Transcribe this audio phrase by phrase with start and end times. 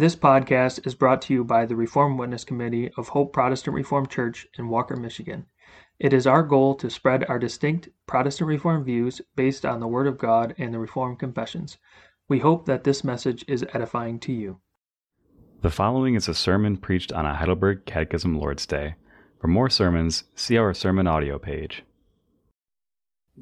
[0.00, 4.08] This podcast is brought to you by the Reformed Witness Committee of Hope Protestant Reformed
[4.08, 5.44] Church in Walker, Michigan.
[5.98, 10.06] It is our goal to spread our distinct Protestant Reformed views based on the Word
[10.06, 11.76] of God and the Reformed Confessions.
[12.30, 14.62] We hope that this message is edifying to you.
[15.60, 18.94] The following is a sermon preached on a Heidelberg Catechism Lord's Day.
[19.38, 21.82] For more sermons, see our sermon audio page.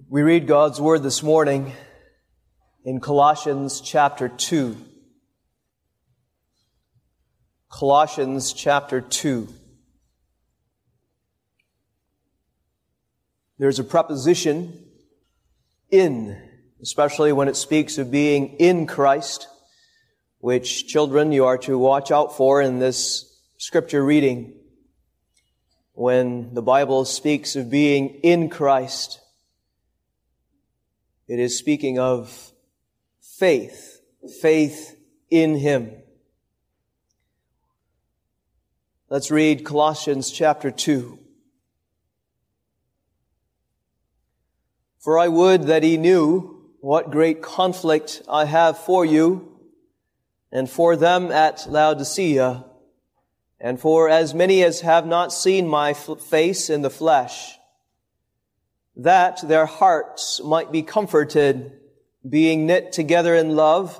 [0.09, 1.73] We read God's Word this morning
[2.85, 4.88] in Colossians chapter 2.
[7.71, 9.47] Colossians chapter 2.
[13.59, 14.87] There's a preposition
[15.91, 16.41] in,
[16.81, 19.49] especially when it speaks of being in Christ,
[20.39, 24.55] which children you are to watch out for in this scripture reading.
[25.93, 29.21] When the Bible speaks of being in Christ,
[31.27, 32.53] it is speaking of
[33.21, 34.01] faith,
[34.41, 34.97] faith
[35.31, 35.98] in Him.
[39.11, 41.19] Let's read Colossians chapter 2.
[44.99, 49.61] For I would that he knew what great conflict I have for you
[50.53, 52.67] and for them at Laodicea
[53.59, 57.57] and for as many as have not seen my face in the flesh,
[58.95, 61.73] that their hearts might be comforted,
[62.29, 63.99] being knit together in love,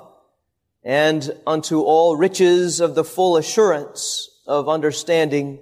[0.83, 5.59] and unto all riches of the full assurance of understanding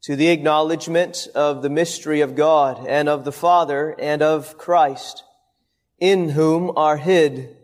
[0.00, 5.22] to the acknowledgement of the mystery of God and of the Father and of Christ,
[5.98, 7.58] in whom are hid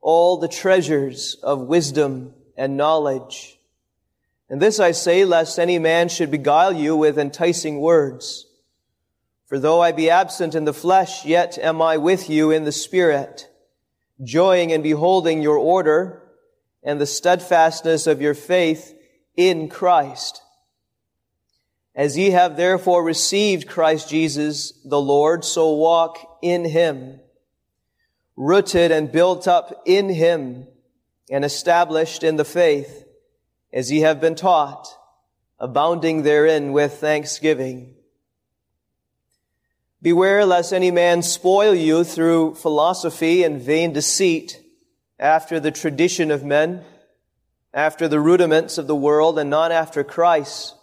[0.00, 3.58] all the treasures of wisdom and knowledge.
[4.48, 8.46] And this I say, lest any man should beguile you with enticing words.
[9.46, 12.70] For though I be absent in the flesh, yet am I with you in the
[12.70, 13.48] Spirit,
[14.22, 16.22] joying and beholding your order
[16.84, 18.95] and the steadfastness of your faith
[19.36, 20.42] in Christ.
[21.94, 27.20] As ye have therefore received Christ Jesus the Lord, so walk in him,
[28.36, 30.66] rooted and built up in him,
[31.30, 33.04] and established in the faith,
[33.72, 34.86] as ye have been taught,
[35.58, 37.94] abounding therein with thanksgiving.
[40.02, 44.62] Beware lest any man spoil you through philosophy and vain deceit,
[45.18, 46.84] after the tradition of men,
[47.76, 50.74] after the rudiments of the world and not after Christ.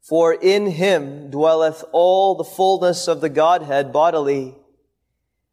[0.00, 4.54] For in him dwelleth all the fullness of the Godhead bodily,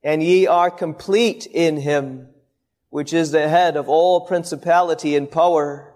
[0.02, 2.30] and ye are complete in him,
[2.90, 5.94] which is the head of all principality and power,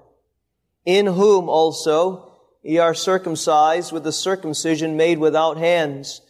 [0.85, 6.21] in whom also ye are circumcised with the circumcision made without hands,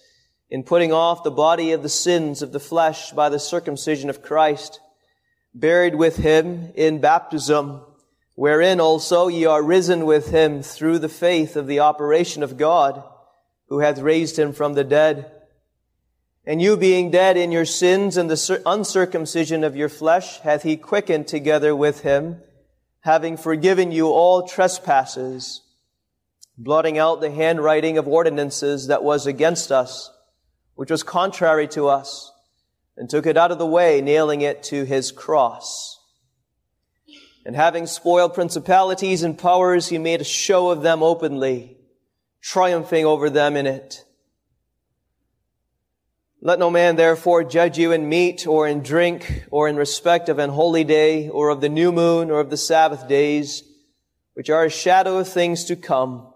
[0.52, 4.22] in putting off the body of the sins of the flesh by the circumcision of
[4.22, 4.80] Christ,
[5.56, 7.82] buried with him in baptism,
[8.38, 13.04] wherein also ye are risen with him through the faith of the operation of God,
[13.68, 15.32] who hath raised him from the dead.
[16.46, 20.78] And you being dead in your sins and the uncircumcision of your flesh, hath he
[20.78, 22.40] quickened together with him,
[23.00, 25.64] having forgiven you all trespasses,
[26.60, 30.12] blotting out the handwriting of ordinances that was against us,
[30.76, 32.32] which was contrary to us,
[32.98, 35.97] and took it out of the way, nailing it to his cross.
[37.48, 41.78] And having spoiled principalities and powers, he made a show of them openly,
[42.42, 44.04] triumphing over them in it.
[46.42, 50.40] Let no man therefore judge you in meat or in drink or in respect of
[50.40, 53.64] an holy day or of the new moon or of the Sabbath days,
[54.34, 56.28] which are a shadow of things to come,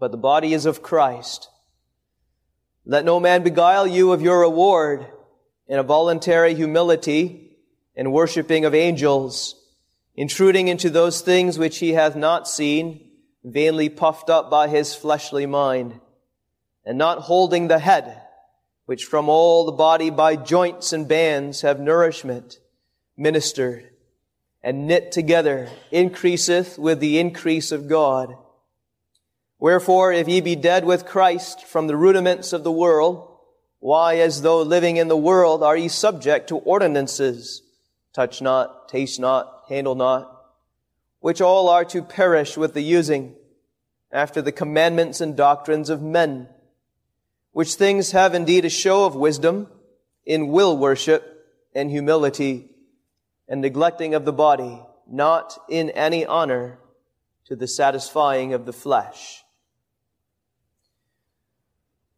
[0.00, 1.50] but the body is of Christ.
[2.86, 5.06] Let no man beguile you of your reward
[5.68, 7.58] in a voluntary humility
[7.94, 9.62] and worshiping of angels
[10.16, 13.08] intruding into those things which he hath not seen,
[13.44, 16.00] vainly puffed up by his fleshly mind,
[16.84, 18.22] and not holding the head,
[18.86, 22.58] which from all the body by joints and bands have nourishment,
[23.16, 23.90] ministered,
[24.62, 28.34] and knit together, increaseth with the increase of God.
[29.58, 33.32] Wherefore, if ye be dead with Christ from the rudiments of the world,
[33.78, 37.62] why, as though living in the world, are ye subject to ordinances?
[38.12, 40.32] Touch not, taste not, handle not,
[41.20, 43.34] which all are to perish with the using,
[44.12, 46.48] after the commandments and doctrines of men,
[47.52, 49.68] which things have indeed a show of wisdom
[50.24, 52.70] in will worship and humility
[53.48, 56.78] and neglecting of the body, not in any honor
[57.44, 59.42] to the satisfying of the flesh.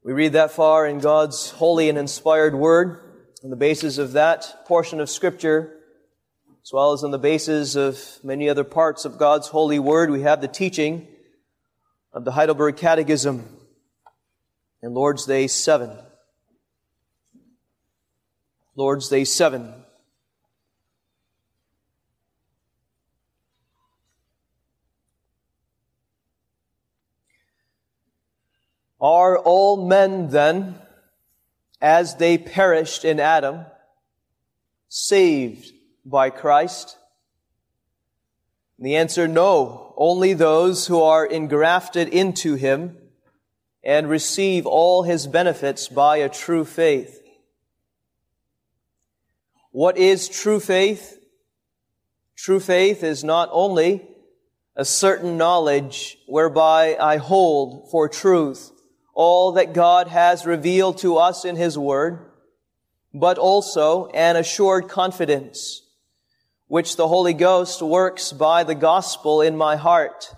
[0.02, 3.00] We read that far in God's holy and inspired word.
[3.44, 5.77] On the basis of that portion of scripture,
[6.68, 10.20] as well as on the basis of many other parts of God's holy word, we
[10.20, 11.08] have the teaching
[12.12, 13.48] of the Heidelberg Catechism
[14.82, 15.96] in Lord's Day 7.
[18.76, 19.72] Lord's Day 7.
[29.00, 30.74] Are all men then,
[31.80, 33.64] as they perished in Adam,
[34.90, 35.72] saved
[36.10, 36.96] by Christ?
[38.78, 39.94] The answer, no.
[39.96, 42.96] Only those who are engrafted into Him
[43.82, 47.20] and receive all His benefits by a true faith.
[49.70, 51.18] What is true faith?
[52.36, 54.06] True faith is not only
[54.76, 58.70] a certain knowledge whereby I hold for truth
[59.12, 62.30] all that God has revealed to us in His Word,
[63.12, 65.82] but also an assured confidence,
[66.68, 70.34] which the Holy Ghost works by the gospel in my heart,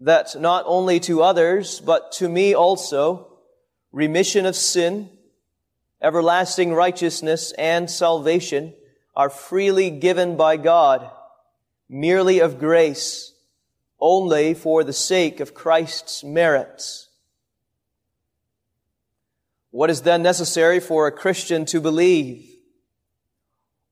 [0.00, 3.38] that not only to others, but to me also,
[3.92, 5.08] remission of sin,
[6.02, 8.74] everlasting righteousness, and salvation
[9.14, 11.08] are freely given by God,
[11.88, 13.32] merely of grace,
[14.00, 17.08] only for the sake of Christ's merits.
[19.70, 22.47] What is then necessary for a Christian to believe?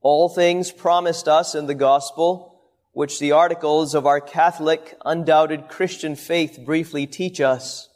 [0.08, 2.60] All things promised us in the gospel,
[2.92, 7.88] which the articles of our Catholic, undoubted Christian faith briefly teach us.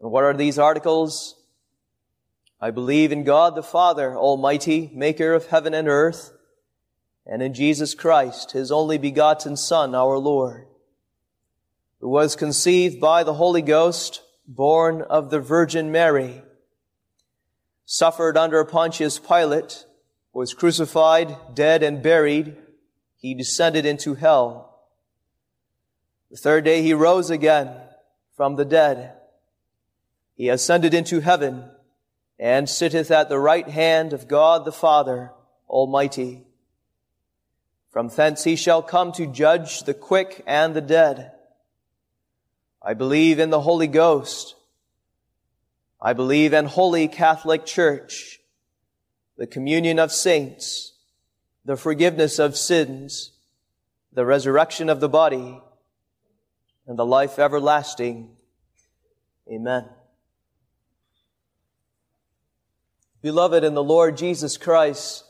[0.00, 1.34] And what are these articles?
[2.58, 6.32] I believe in God the Father, Almighty, maker of heaven and earth,
[7.26, 10.68] and in Jesus Christ, His only begotten Son, our Lord,
[12.00, 16.40] who was conceived by the Holy Ghost, born of the Virgin Mary,
[17.84, 19.84] suffered under Pontius Pilate,
[20.32, 22.56] was crucified, dead, and buried.
[23.16, 24.80] He descended into hell.
[26.30, 27.74] The third day he rose again
[28.36, 29.14] from the dead.
[30.34, 31.64] He ascended into heaven
[32.38, 35.32] and sitteth at the right hand of God the Father
[35.68, 36.44] Almighty.
[37.90, 41.32] From thence he shall come to judge the quick and the dead.
[42.80, 44.54] I believe in the Holy Ghost,
[46.00, 48.37] I believe in Holy Catholic Church,
[49.38, 50.94] the communion of saints,
[51.64, 53.30] the forgiveness of sins,
[54.12, 55.60] the resurrection of the body,
[56.88, 58.30] and the life everlasting.
[59.50, 59.88] Amen.
[63.22, 65.24] Beloved in the Lord Jesus Christ,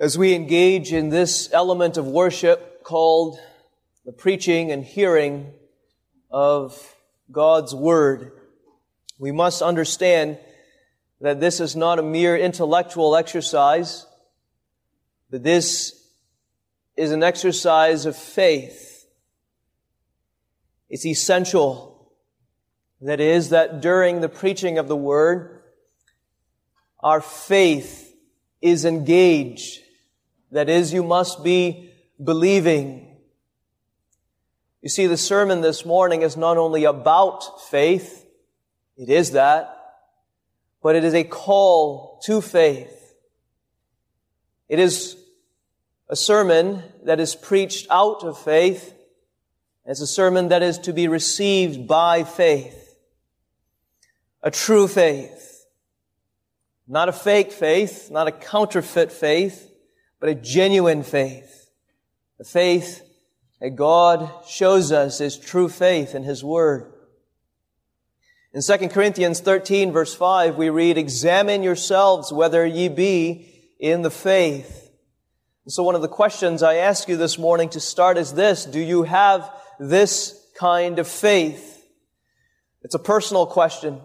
[0.00, 3.38] as we engage in this element of worship called
[4.04, 5.52] the preaching and hearing
[6.32, 6.96] of
[7.30, 8.32] God's Word,
[9.20, 10.38] we must understand
[11.24, 14.06] that this is not a mere intellectual exercise,
[15.30, 16.06] but this
[16.96, 19.06] is an exercise of faith.
[20.90, 22.12] It's essential.
[23.00, 25.62] That is, that during the preaching of the Word,
[27.00, 28.14] our faith
[28.60, 29.80] is engaged.
[30.52, 31.90] That is, you must be
[32.22, 33.16] believing.
[34.82, 38.26] You see, the sermon this morning is not only about faith,
[38.98, 39.73] it is that,
[40.84, 43.14] but it is a call to faith.
[44.68, 45.16] It is
[46.10, 48.92] a sermon that is preached out of faith.
[49.86, 52.98] It's a sermon that is to be received by faith.
[54.42, 55.64] A true faith.
[56.86, 59.70] Not a fake faith, not a counterfeit faith,
[60.20, 61.70] but a genuine faith.
[62.36, 63.00] The faith
[63.58, 66.93] that God shows us is true faith in His Word.
[68.54, 74.12] In 2 Corinthians 13 verse 5, we read, Examine yourselves whether ye be in the
[74.12, 74.92] faith.
[75.64, 78.64] And so one of the questions I ask you this morning to start is this.
[78.64, 81.84] Do you have this kind of faith?
[82.82, 84.00] It's a personal question.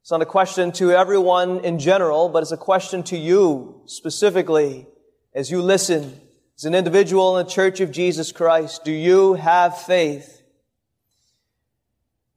[0.00, 4.88] It's not a question to everyone in general, but it's a question to you specifically
[5.32, 6.20] as you listen
[6.58, 8.84] as an individual in the Church of Jesus Christ.
[8.84, 10.43] Do you have faith?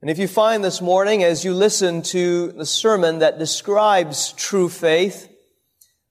[0.00, 4.68] And if you find this morning, as you listen to the sermon that describes true
[4.68, 5.28] faith,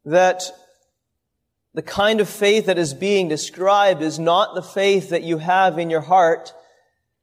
[0.04, 0.44] that
[1.74, 5.80] the kind of faith that is being described is not the faith that you have
[5.80, 6.52] in your heart,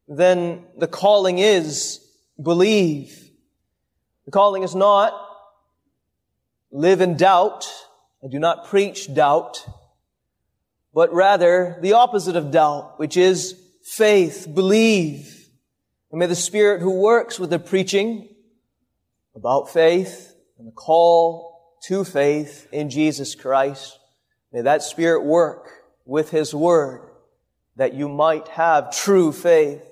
[0.09, 2.01] then the calling is
[2.43, 3.29] believe.
[4.25, 5.13] The calling is not
[6.71, 7.71] live in doubt.
[8.25, 9.67] I do not preach doubt,
[10.95, 15.34] but rather the opposite of doubt, which is faith, believe.
[16.15, 18.29] And may the Spirit who works with the preaching
[19.35, 23.99] about faith and the call to faith in Jesus Christ
[24.53, 25.73] May that Spirit work
[26.05, 27.11] with His Word
[27.75, 29.83] that you might have true faith.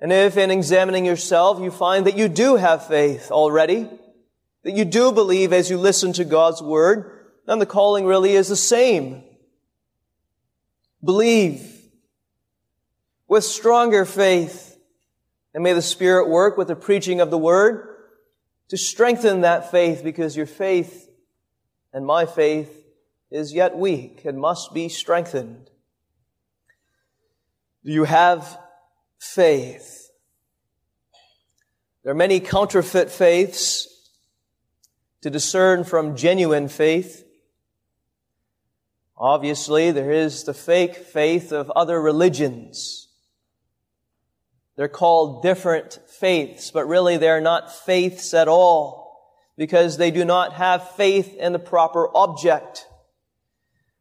[0.00, 3.90] And if in examining yourself you find that you do have faith already,
[4.62, 8.48] that you do believe as you listen to God's Word, then the calling really is
[8.48, 9.22] the same.
[11.04, 11.71] Believe
[13.32, 14.78] with stronger faith.
[15.54, 17.88] And may the Spirit work with the preaching of the Word
[18.68, 21.08] to strengthen that faith because your faith
[21.94, 22.84] and my faith
[23.30, 25.70] is yet weak and must be strengthened.
[27.86, 28.58] Do you have
[29.18, 30.10] faith?
[32.02, 33.88] There are many counterfeit faiths
[35.22, 37.24] to discern from genuine faith.
[39.16, 43.01] Obviously, there is the fake faith of other religions.
[44.76, 49.02] They're called different faiths, but really they're not faiths at all
[49.56, 52.86] because they do not have faith in the proper object.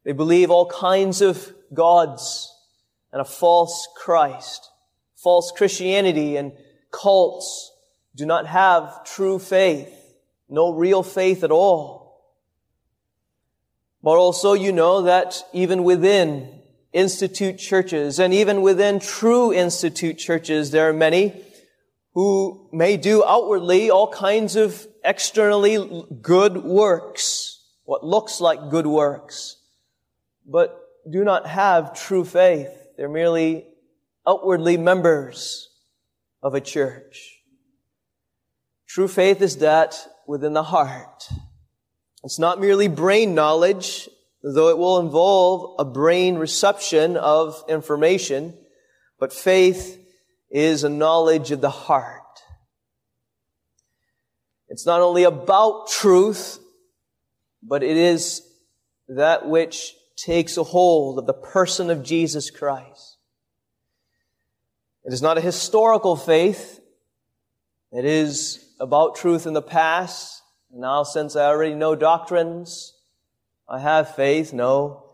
[0.06, 2.54] They believe all kinds of gods
[3.12, 4.70] and a false Christ.
[5.16, 6.54] False Christianity and
[6.92, 7.72] cults
[8.16, 9.94] do not have true faith,
[10.50, 12.01] no real faith at all.
[14.01, 16.61] But also you know that even within
[16.94, 21.34] institute churches and even within true institute churches, there are many
[22.14, 29.58] who may do outwardly all kinds of externally good works, what looks like good works,
[30.46, 30.78] but
[31.10, 32.70] do not have true faith.
[32.98, 33.66] They're merely
[34.28, 35.70] outwardly members
[36.44, 37.40] of a church.
[38.88, 39.96] True faith is that
[40.28, 41.30] within the heart.
[42.24, 44.10] It's not merely brain knowledge,
[44.44, 48.58] though it will involve a brain reception of information,
[49.20, 50.00] but faith
[50.50, 52.22] is a knowledge of the heart.
[54.68, 56.60] It's not only about truth,
[57.62, 58.42] but it is
[59.08, 63.18] that which takes a hold of the person of Jesus Christ.
[65.04, 66.80] It is not a historical faith.
[67.92, 70.42] It is about truth in the past.
[70.72, 72.94] Now, since I already know doctrines,
[73.72, 74.51] I have faith.
[74.51, 75.06] No.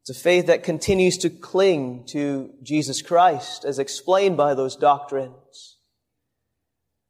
[0.00, 5.78] It's a faith that continues to cling to Jesus Christ as explained by those doctrines.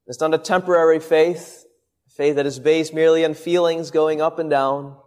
[0.06, 1.64] It's not a temporary faith,
[2.06, 4.98] a faith that is based merely on feelings going up and down.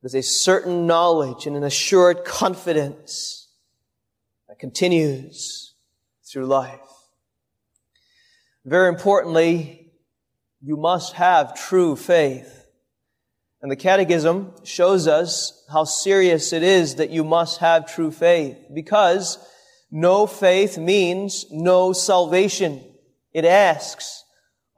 [0.00, 3.48] There's a certain knowledge and an assured confidence
[4.48, 5.74] that continues
[6.24, 6.80] through life.
[8.64, 9.92] Very importantly,
[10.62, 12.55] you must have true faith.
[13.62, 18.58] And the Catechism shows us how serious it is that you must have true faith
[18.72, 19.38] because
[19.90, 22.84] no faith means no salvation.
[23.32, 24.24] It asks,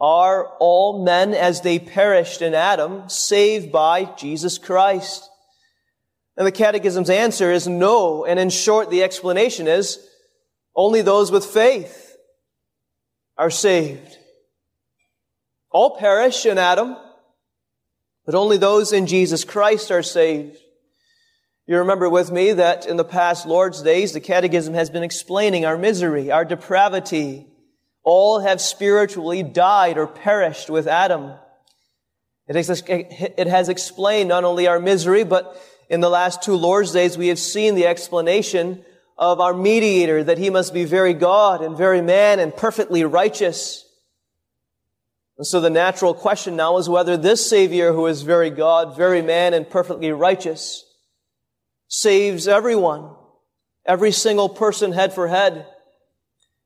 [0.00, 5.28] are all men as they perished in Adam saved by Jesus Christ?
[6.37, 8.25] And the Catechism's answer is no.
[8.25, 9.99] And in short, the explanation is
[10.76, 12.16] only those with faith
[13.37, 14.16] are saved.
[15.70, 16.97] All perish in Adam,
[18.28, 20.58] but only those in Jesus Christ are saved.
[21.66, 25.64] You remember with me that in the past Lord's days, the Catechism has been explaining
[25.64, 27.47] our misery, our depravity,
[28.04, 31.32] all have spiritually died or perished with Adam.
[32.47, 35.58] It has, explained not only our misery, but
[35.88, 38.85] in the last two Lord's days, we have seen the explanation
[39.16, 43.88] of our mediator, that he must be very God and very man and perfectly righteous.
[45.38, 49.23] And so the natural question now is whether this Savior, who is very God, very
[49.23, 50.85] man, and perfectly righteous,
[51.87, 53.14] saves everyone,
[53.87, 55.66] every single person head for head.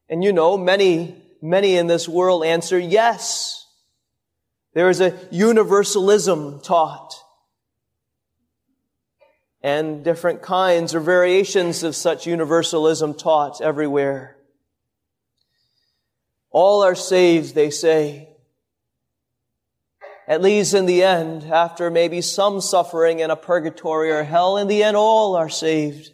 [0.09, 3.67] And you know, many many in this world answer yes.
[4.75, 7.15] There is a universalism taught.
[9.61, 14.37] And different kinds or variations of such universalism taught everywhere.
[16.51, 18.29] All are saved, they say.
[20.29, 24.69] At least in the end, after maybe some suffering in a purgatory or hell, in
[24.69, 26.11] the end all are saved.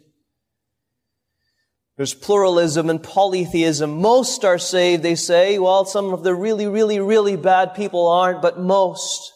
[1.95, 4.01] There's pluralism and polytheism.
[4.01, 5.59] Most are saved, they say.
[5.59, 9.33] Well, some of the really, really, really bad people aren't, but most,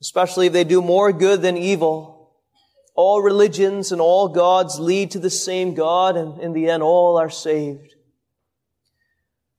[0.00, 2.34] especially if they do more good than evil.
[2.94, 7.18] All religions and all gods lead to the same God, and in the end, all
[7.18, 7.94] are saved.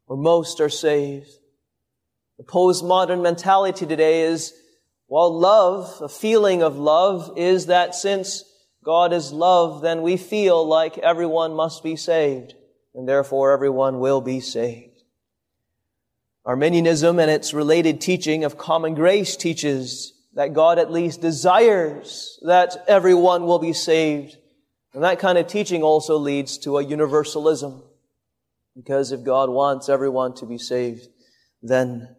[0.06, 1.32] Or most are saved.
[2.44, 4.54] The postmodern mentality today is,
[5.08, 8.44] well, love, a feeling of love, is that since
[8.84, 12.54] God is love, then we feel like everyone must be saved,
[12.94, 15.04] and therefore everyone will be saved.
[16.46, 22.84] Arminianism and its related teaching of common grace teaches that God at least desires that
[22.90, 24.36] everyone will be saved.
[24.94, 27.84] And that kind of teaching also leads to a universalism.
[28.76, 31.08] Because if God wants everyone to be saved,
[31.62, 32.18] then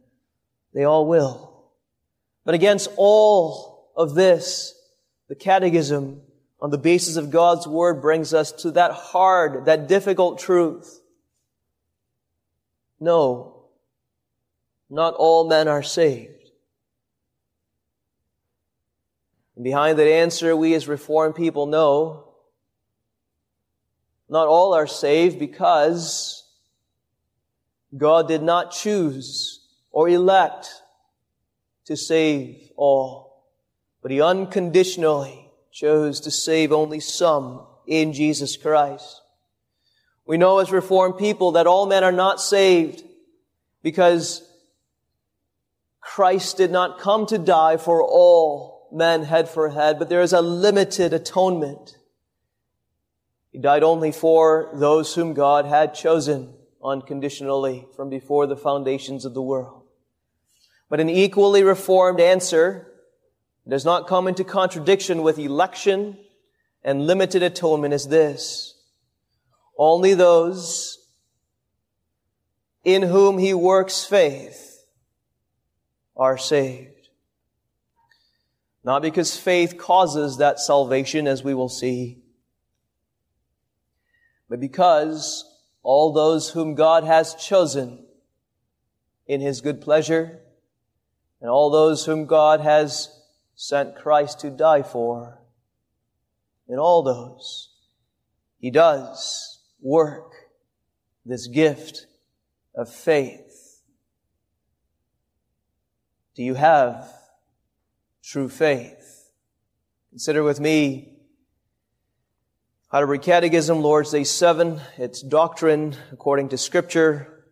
[0.75, 1.65] they all will.
[2.45, 4.75] But against all of this,
[5.29, 6.21] the catechism
[6.61, 11.01] on the basis of God's word brings us to that hard, that difficult truth.
[13.01, 13.67] No,
[14.91, 16.31] not all men are saved.
[19.57, 22.21] And behind that answer, we as Reformed people know
[24.29, 26.49] not all are saved because
[27.97, 29.64] God did not choose
[29.95, 30.83] or elect
[31.85, 33.45] to save all,
[34.03, 39.23] but He unconditionally chose to save only some in Jesus Christ.
[40.27, 43.05] We know as Reformed people that all men are not saved
[43.85, 44.43] because
[46.01, 50.33] Christ did not come to die for all men head for head, but there is
[50.33, 51.97] a limited atonement.
[53.53, 59.35] He died only for those whom God had chosen unconditionally from before the foundations of
[59.35, 59.84] the world.
[60.89, 62.87] But an equally reformed answer
[63.67, 66.19] does not come into contradiction with election
[66.83, 68.75] and limited atonement is this.
[69.79, 70.99] Only those
[72.85, 74.85] in whom he works faith
[76.17, 77.09] are saved.
[78.85, 82.19] Not because faith causes that salvation, as we will see,
[84.49, 85.45] but because
[85.83, 88.05] all those whom God has chosen
[89.27, 90.41] in His good pleasure,
[91.45, 93.21] and all those whom God has
[93.55, 95.43] sent Christ to die for,
[96.67, 97.69] in all those,
[98.59, 100.33] He does work
[101.27, 102.07] this gift
[102.75, 103.83] of faith.
[106.35, 107.13] Do you have
[108.23, 109.31] true faith?
[110.09, 111.19] Consider with me
[112.91, 117.45] Heidelberg Catechism, Lord's Day 7, its doctrine according to Scripture,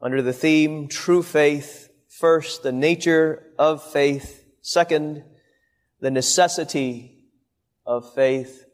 [0.00, 1.90] under the theme True Faith.
[2.14, 4.44] First, the nature of faith.
[4.62, 5.24] Second,
[5.98, 7.18] the necessity
[7.84, 8.66] of faith.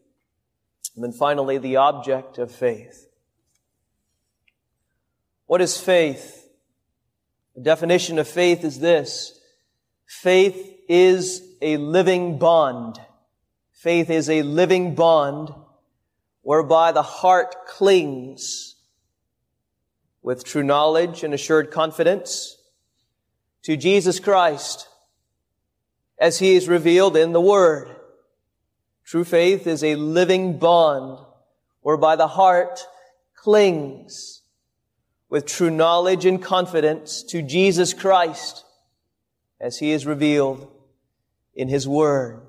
[0.94, 3.09] And then finally, the object of faith.
[5.46, 6.50] What is faith?
[7.55, 9.40] The definition of faith is this.
[10.05, 13.00] Faith is a living bond.
[13.72, 15.48] Faith is a living bond
[16.42, 18.76] whereby the heart clings
[20.20, 22.59] with true knowledge and assured confidence
[23.62, 24.88] to Jesus Christ
[26.18, 27.88] as he is revealed in the Word.
[29.05, 31.18] True faith is a living bond
[31.81, 32.81] whereby the heart
[33.35, 34.42] clings
[35.29, 38.64] with true knowledge and confidence to Jesus Christ
[39.61, 40.70] as he is revealed
[41.55, 42.42] in his Word.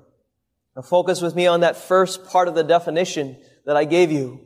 [0.76, 4.40] Now focus with me on that first part of the definition that I gave you.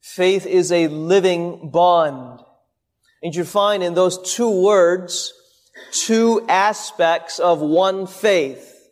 [0.00, 2.40] Faith is a living bond.
[3.22, 5.32] And you find in those two words,
[5.90, 8.90] two aspects of one faith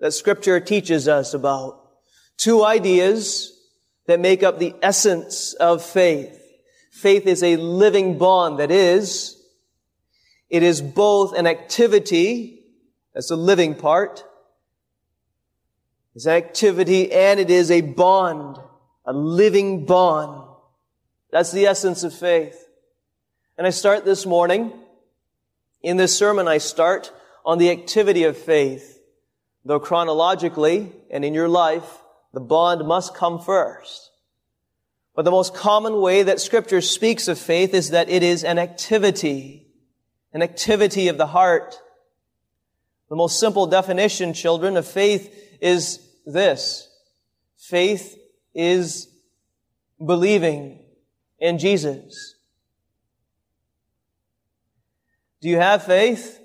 [0.00, 1.88] that scripture teaches us about.
[2.36, 3.52] Two ideas
[4.06, 6.34] that make up the essence of faith.
[6.90, 9.40] Faith is a living bond that is,
[10.48, 12.64] it is both an activity,
[13.14, 14.24] that's the living part,
[16.14, 18.56] it's an activity and it is a bond,
[19.04, 20.48] a living bond.
[21.30, 22.66] That's the essence of faith.
[23.56, 24.72] And I start this morning,
[25.82, 27.12] in this sermon, I start
[27.44, 29.00] on the activity of faith.
[29.64, 31.98] Though chronologically and in your life,
[32.32, 34.10] the bond must come first.
[35.14, 38.58] But the most common way that scripture speaks of faith is that it is an
[38.58, 39.66] activity,
[40.32, 41.76] an activity of the heart.
[43.08, 46.88] The most simple definition, children, of faith is this.
[47.56, 48.16] Faith
[48.54, 49.08] is
[50.04, 50.84] believing
[51.38, 52.36] in Jesus.
[55.40, 56.40] Do you have faith?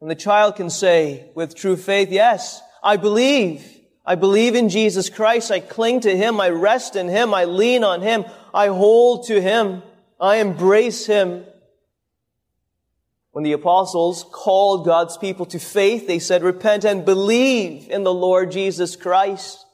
[0.00, 3.64] And the child can say with true faith, yes, I believe.
[4.04, 5.50] I believe in Jesus Christ.
[5.50, 6.40] I cling to Him.
[6.40, 7.34] I rest in Him.
[7.34, 8.24] I lean on Him.
[8.54, 9.82] I hold to Him.
[10.20, 11.44] I embrace Him.
[13.32, 18.14] When the apostles called God's people to faith, they said, repent and believe in the
[18.14, 19.66] Lord Jesus Christ.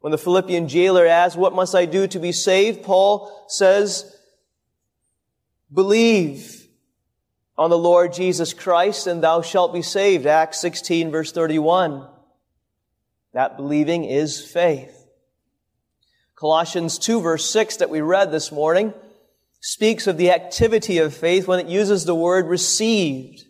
[0.00, 2.84] When the Philippian jailer asked, what must I do to be saved?
[2.84, 4.16] Paul says,
[5.72, 6.67] believe
[7.58, 10.26] on the Lord Jesus Christ and thou shalt be saved.
[10.26, 12.06] Acts 16 verse 31.
[13.34, 14.94] That believing is faith.
[16.36, 18.94] Colossians 2 verse 6 that we read this morning
[19.60, 23.44] speaks of the activity of faith when it uses the word received.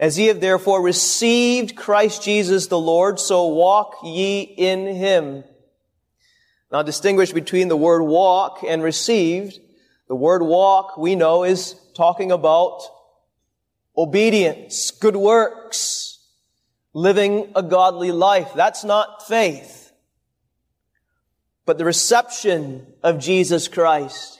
[0.00, 5.44] As ye have therefore received Christ Jesus the Lord, so walk ye in him.
[6.72, 9.58] Now distinguish between the word walk and received.
[10.08, 12.82] The word walk, we know, is talking about
[13.96, 16.18] obedience, good works,
[16.92, 18.52] living a godly life.
[18.54, 19.92] That's not faith.
[21.64, 24.38] But the reception of Jesus Christ.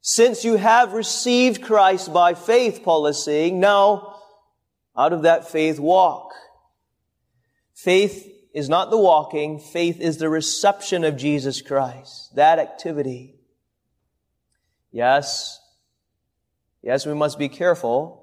[0.00, 4.16] Since you have received Christ by faith, Paul is saying, now
[4.96, 6.32] out of that faith walk.
[7.74, 12.34] Faith is not the walking, faith is the reception of Jesus Christ.
[12.34, 13.36] That activity.
[14.90, 15.58] Yes,
[16.82, 18.21] yes, we must be careful.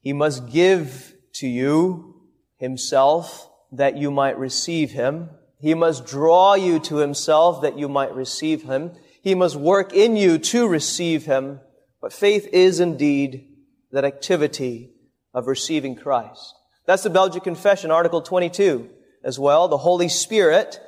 [0.00, 2.22] He must give to you
[2.56, 5.30] himself that you might receive him.
[5.58, 8.92] He must draw you to himself that you might receive him.
[9.22, 11.60] He must work in you to receive him.
[12.00, 13.48] But faith is indeed
[13.92, 14.92] that activity
[15.34, 16.54] of receiving Christ.
[16.86, 18.88] That's the Belgic Confession, Article 22
[19.22, 19.68] as well.
[19.68, 20.80] The Holy Spirit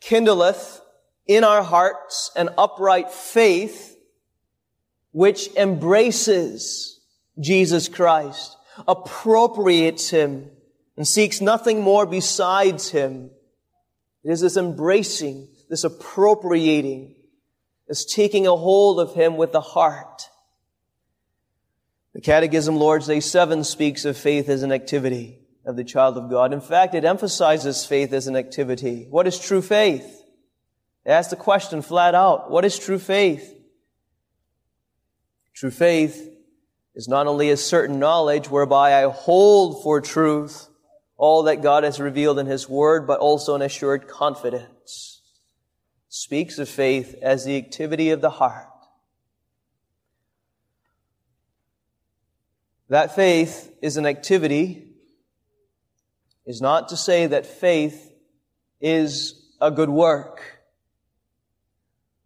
[0.00, 0.80] kindleth
[1.26, 3.96] in our hearts an upright faith
[5.12, 7.00] which embraces
[7.40, 10.50] Jesus Christ, appropriates Him,
[10.96, 13.30] and seeks nothing more besides Him.
[14.24, 17.14] It is this embracing, this appropriating,
[17.86, 20.28] this taking a hold of Him with the heart.
[22.14, 26.30] The Catechism Lord's Day 7 speaks of faith as an activity of the child of
[26.30, 26.52] God.
[26.52, 29.06] In fact, it emphasizes faith as an activity.
[29.08, 30.22] What is true faith?
[31.04, 32.50] It asks the question flat out.
[32.50, 33.54] What is true faith?
[35.54, 36.37] True faith
[36.94, 40.68] is not only a certain knowledge whereby I hold for truth
[41.16, 45.22] all that God has revealed in His Word, but also an assured confidence.
[46.08, 48.68] Speaks of faith as the activity of the heart.
[52.88, 54.88] That faith is an activity
[56.46, 58.10] is not to say that faith
[58.80, 60.40] is a good work.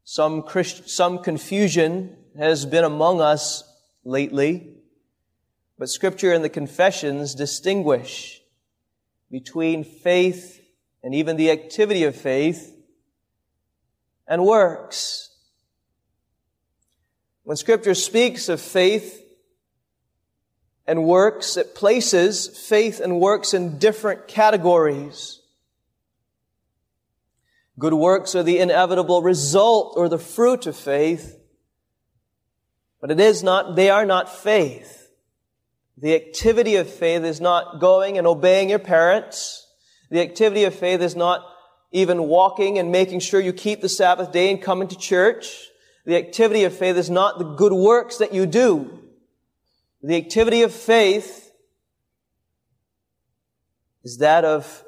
[0.05, 3.65] Some, Christ, some confusion has been among us
[4.05, 4.75] lately,
[5.79, 8.41] but scripture and the confessions distinguish
[9.31, 10.61] between faith
[11.03, 12.75] and even the activity of faith
[14.29, 15.31] and works.
[17.45, 19.23] When scripture speaks of faith,
[20.87, 25.41] and works, it places faith and works in different categories.
[27.79, 31.39] Good works are the inevitable result or the fruit of faith,
[33.03, 35.11] but it is not, they are not faith.
[35.99, 39.67] The activity of faith is not going and obeying your parents.
[40.11, 41.45] The activity of faith is not
[41.91, 45.69] even walking and making sure you keep the Sabbath day and coming to church.
[46.07, 49.01] The activity of faith is not the good works that you do.
[50.01, 51.51] The activity of faith
[54.05, 54.85] is that of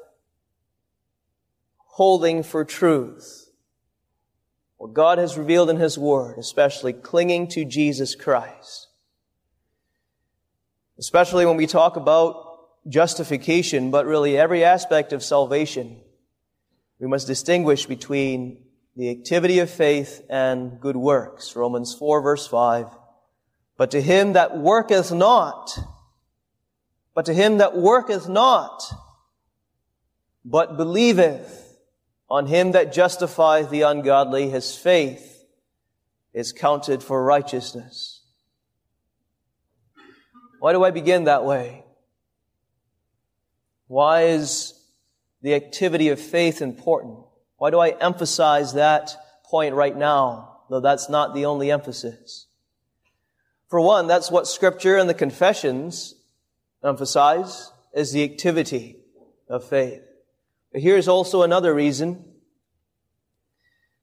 [1.75, 3.44] holding for truth.
[4.77, 8.87] What God has revealed in His Word, especially clinging to Jesus Christ.
[10.97, 12.45] Especially when we talk about
[12.87, 16.01] justification, but really every aspect of salvation,
[16.99, 18.63] we must distinguish between
[18.95, 21.55] the activity of faith and good works.
[21.55, 22.87] Romans 4 verse 5.
[23.77, 25.77] But to him that worketh not,
[27.13, 28.83] but to him that worketh not,
[30.45, 31.64] but believeth
[32.29, 35.45] on him that justifieth the ungodly, his faith
[36.33, 38.21] is counted for righteousness.
[40.59, 41.83] Why do I begin that way?
[43.87, 44.73] Why is
[45.41, 47.19] the activity of faith important?
[47.57, 52.47] Why do I emphasize that point right now, though that's not the only emphasis?
[53.69, 56.15] For one, that's what scripture and the confessions
[56.83, 58.97] emphasize is the activity
[59.47, 60.01] of faith.
[60.75, 62.25] But here's also another reason.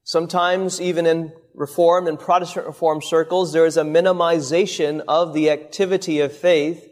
[0.05, 6.21] Sometimes even in Reformed and Protestant Reformed circles, there is a minimization of the activity
[6.21, 6.89] of faith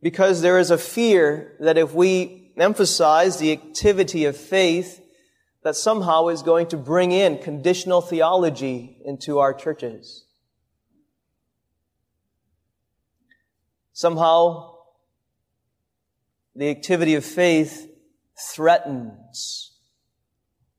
[0.00, 5.04] because there is a fear that if we emphasize the activity of faith,
[5.64, 10.24] that somehow is going to bring in conditional theology into our churches.
[13.92, 14.76] Somehow,
[16.54, 17.90] the activity of faith
[18.36, 19.72] threatens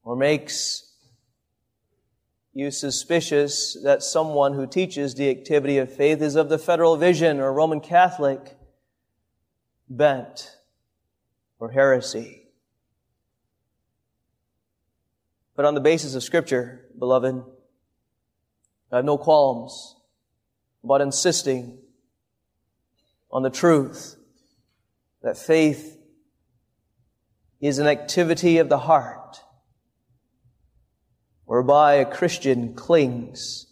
[0.03, 0.93] or makes
[2.53, 7.39] you suspicious that someone who teaches the activity of faith is of the federal vision
[7.39, 8.57] or Roman Catholic
[9.89, 10.55] bent
[11.59, 12.43] or heresy.
[15.55, 17.43] But on the basis of Scripture, beloved,
[18.91, 19.95] I have no qualms
[20.83, 21.79] about insisting
[23.31, 24.15] on the truth
[25.23, 25.94] that faith
[27.67, 29.41] is an activity of the heart
[31.45, 33.67] whereby a Christian clings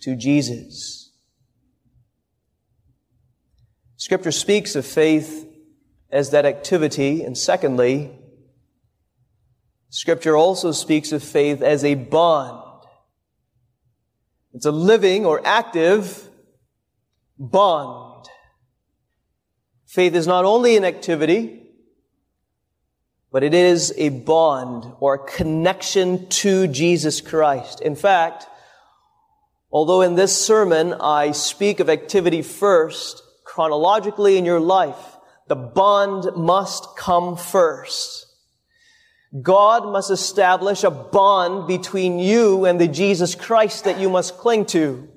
[0.00, 1.12] to Jesus.
[3.96, 5.48] Scripture speaks of faith
[6.10, 8.18] as that activity, and secondly,
[9.88, 12.84] Scripture also speaks of faith as a bond.
[14.52, 16.28] It's a living or active
[17.38, 18.26] bond.
[19.86, 21.63] Faith is not only an activity,
[23.34, 27.80] but it is a bond or a connection to Jesus Christ.
[27.80, 28.46] In fact,
[29.72, 35.16] although in this sermon I speak of activity first, chronologically in your life,
[35.48, 38.24] the bond must come first.
[39.42, 44.66] God must establish a bond between you and the Jesus Christ that you must cling
[44.66, 45.08] to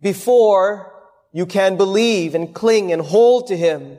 [0.00, 0.94] before
[1.32, 3.98] you can believe and cling and hold to Him.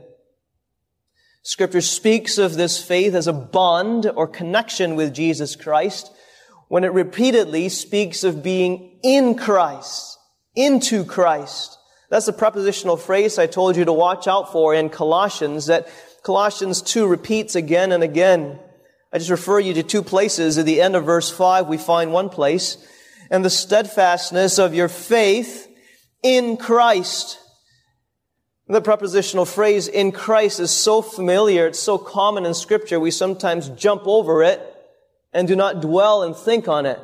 [1.43, 6.12] Scripture speaks of this faith as a bond or connection with Jesus Christ
[6.67, 10.17] when it repeatedly speaks of being in Christ,
[10.56, 11.77] into Christ.
[12.10, 15.88] That's a prepositional phrase I told you to watch out for in Colossians that
[16.23, 18.60] Colossians 2 repeats again and again.
[19.12, 20.58] I just refer you to two places.
[20.58, 22.77] At the end of verse 5, we find one place.
[23.32, 25.67] And the steadfastness of your faith
[26.21, 27.39] in Christ.
[28.72, 33.68] The prepositional phrase in Christ is so familiar, it's so common in scripture, we sometimes
[33.68, 34.62] jump over it
[35.34, 36.98] and do not dwell and think on it.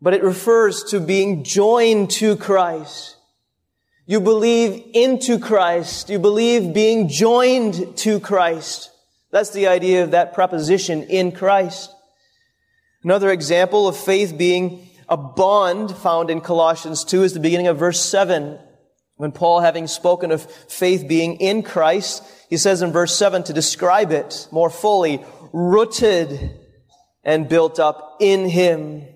[0.00, 3.16] But it refers to being joined to Christ.
[4.06, 6.08] You believe into Christ.
[6.08, 8.90] You believe being joined to Christ.
[9.32, 11.94] That's the idea of that preposition in Christ.
[13.04, 17.78] Another example of faith being a bond found in Colossians 2 is the beginning of
[17.78, 18.58] verse 7.
[19.16, 23.52] When Paul, having spoken of faith being in Christ, he says in verse 7 to
[23.52, 26.58] describe it more fully, rooted
[27.24, 29.06] and built up in him.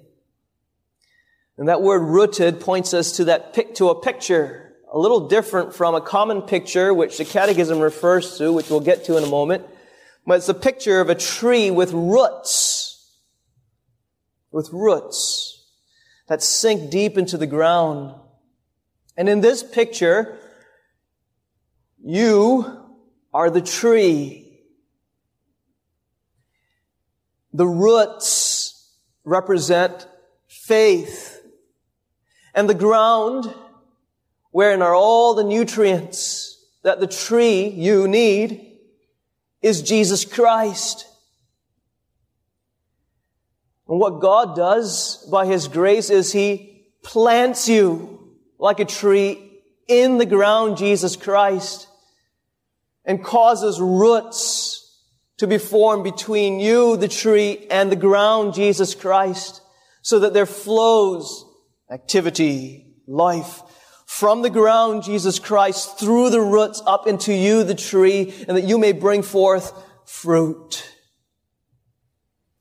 [1.59, 5.75] And that word rooted points us to that pic, to a picture, a little different
[5.75, 9.29] from a common picture which the catechism refers to, which we'll get to in a
[9.29, 9.65] moment.
[10.27, 12.93] But it's a picture of a tree with roots.
[14.51, 15.65] With roots
[16.29, 18.15] that sink deep into the ground.
[19.17, 20.39] And in this picture,
[22.05, 22.85] you
[23.33, 24.61] are the tree.
[27.53, 30.07] The roots represent
[30.47, 31.41] faith.
[32.55, 33.53] And the ground,
[34.51, 38.79] wherein are all the nutrients that the tree, you need,
[39.63, 41.07] is Jesus Christ.
[43.89, 48.26] And what God does by His grace is He plants you
[48.59, 51.89] like a tree in the ground, Jesus Christ,
[53.05, 54.83] and causes roots
[55.39, 59.61] to be formed between you, the tree, and the ground, Jesus Christ,
[60.03, 61.45] so that there flows
[61.91, 63.63] activity, life,
[64.07, 68.65] from the ground, Jesus Christ, through the roots up into you, the tree, and that
[68.65, 69.73] you may bring forth
[70.07, 70.89] fruit.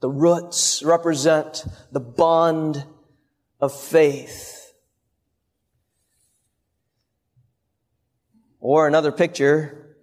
[0.02, 2.84] The roots represent the bond
[3.60, 4.65] of faith.
[8.68, 9.96] Or another picture,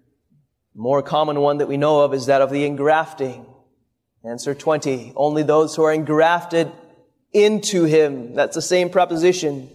[0.73, 3.45] more common one that we know of is that of the engrafting.
[4.23, 5.11] Answer 20.
[5.17, 6.71] Only those who are engrafted
[7.33, 8.35] into Him.
[8.35, 9.67] That's the same proposition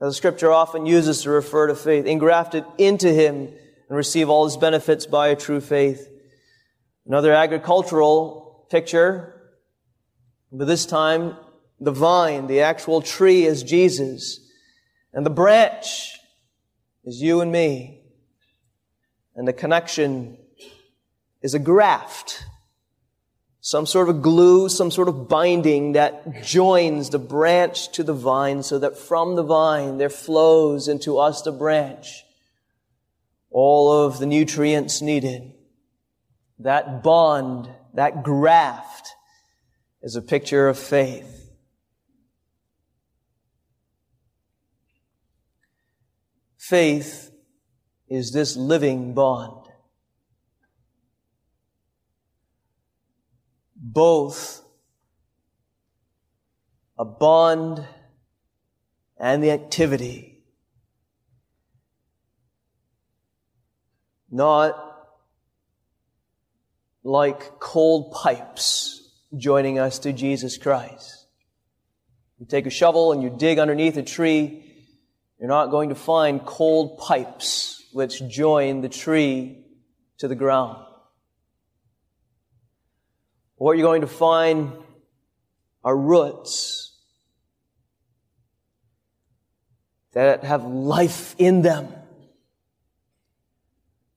[0.00, 2.06] that the scripture often uses to refer to faith.
[2.06, 3.52] Engrafted into Him
[3.90, 6.08] and receive all His benefits by a true faith.
[7.04, 9.38] Another agricultural picture,
[10.50, 11.36] but this time
[11.78, 14.40] the vine, the actual tree is Jesus.
[15.12, 16.18] And the branch
[17.04, 18.00] is you and me.
[19.34, 20.38] And the connection
[21.42, 22.44] is a graft.
[23.60, 28.62] Some sort of glue, some sort of binding that joins the branch to the vine
[28.62, 32.24] so that from the vine there flows into us the branch
[33.54, 35.52] all of the nutrients needed.
[36.58, 39.10] That bond, that graft
[40.02, 41.52] is a picture of faith.
[46.58, 47.30] Faith
[48.14, 49.66] is this living bond.
[53.76, 54.62] Both
[56.96, 57.84] a bond
[59.18, 60.44] and the activity.
[64.30, 64.78] Not
[67.02, 71.26] like cold pipes joining us to Jesus Christ.
[72.38, 74.62] You take a shovel and you dig underneath a tree,
[75.38, 79.64] you're not going to find cold pipes which join the tree
[80.18, 80.84] to the ground.
[83.56, 84.72] What you're going to find
[85.84, 86.98] are roots
[90.12, 91.88] that have life in them.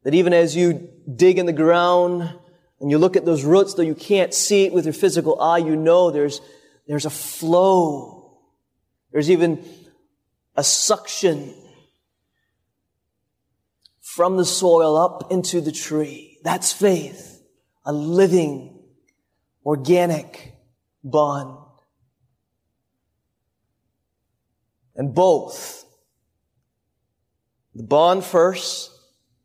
[0.04, 2.34] That even as you dig in the ground
[2.80, 5.60] and you look at those roots, though you can't see it with your physical eye,
[5.60, 6.42] you know there's,
[6.88, 8.40] there's a flow.
[9.12, 9.64] There's even
[10.56, 11.54] a suction
[14.18, 16.40] from the soil up into the tree.
[16.44, 17.40] That's faith.
[17.86, 18.80] A living,
[19.64, 20.56] organic
[21.04, 21.60] bond.
[24.96, 25.86] And both,
[27.76, 28.90] the bond first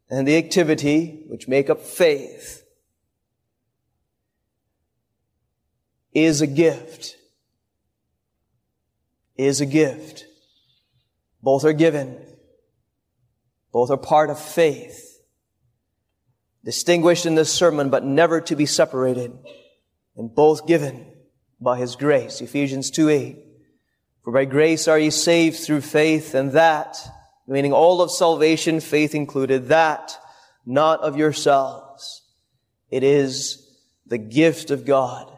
[0.09, 2.65] and the activity which make up faith,
[6.15, 7.19] is a gift.
[9.37, 10.25] Is a gift.
[11.43, 12.32] Both are given.
[13.73, 15.21] Both are part of faith.
[16.65, 19.33] Distinguished in this sermon, but never to be separated.
[20.17, 21.13] And both given
[21.61, 22.41] by His grace.
[22.41, 23.39] Ephesians 2 8.
[24.23, 26.97] For by grace are ye saved through faith, and that,
[27.49, 30.17] meaning all of salvation, faith included, that
[30.65, 32.23] not of yourselves.
[32.91, 33.67] It is
[34.07, 35.33] the gift of God.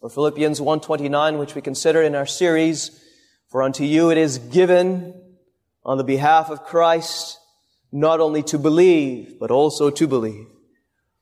[0.00, 2.90] Or Philippians 1.29, which we consider in our series,
[3.48, 5.20] for unto you it is given
[5.84, 7.38] on the behalf of Christ,
[7.92, 10.46] not only to believe, but also to believe,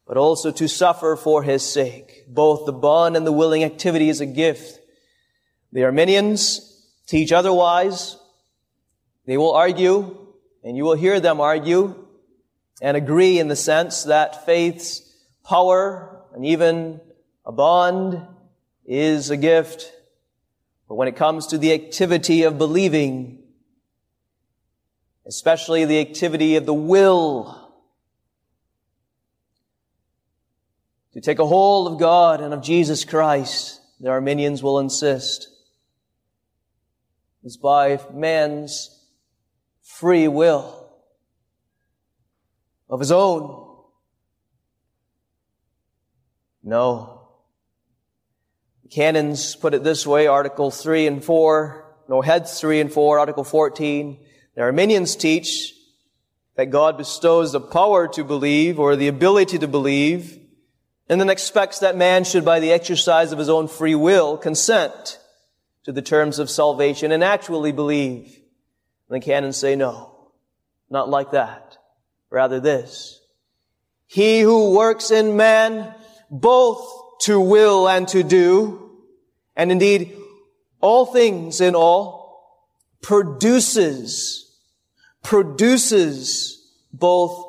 [0.06, 2.24] but also to suffer for his sake.
[2.28, 4.80] Both the bond and the willing activity is a gift.
[5.72, 8.16] The Arminians teach otherwise.
[9.26, 10.28] They will argue,
[10.62, 12.06] and you will hear them argue,
[12.80, 15.02] and agree in the sense that faith's
[15.44, 17.00] power and even
[17.44, 18.20] a bond
[18.84, 19.92] is a gift.
[20.88, 23.42] But when it comes to the activity of believing,
[25.28, 27.70] especially the activity of the will,
[31.12, 35.50] to take a hold of God and of Jesus Christ, the Arminians will insist,
[37.44, 39.04] is by man's
[39.82, 40.90] free will
[42.88, 43.66] of his own.
[46.62, 47.28] No.
[48.82, 53.18] The canons put it this way, Article 3 and 4, no, heads 3 and 4,
[53.18, 54.24] Article 14.
[54.58, 55.72] The Arminians teach
[56.56, 60.36] that God bestows the power to believe or the ability to believe
[61.08, 65.20] and then expects that man should, by the exercise of his own free will, consent
[65.84, 68.24] to the terms of salvation and actually believe.
[69.08, 70.32] And the canons say no,
[70.90, 71.76] not like that.
[72.28, 73.20] Rather this.
[74.08, 75.94] He who works in man
[76.32, 76.84] both
[77.20, 79.04] to will and to do,
[79.54, 80.16] and indeed
[80.80, 82.18] all things in all,
[83.00, 84.46] produces,
[85.22, 86.58] produces
[86.92, 87.48] both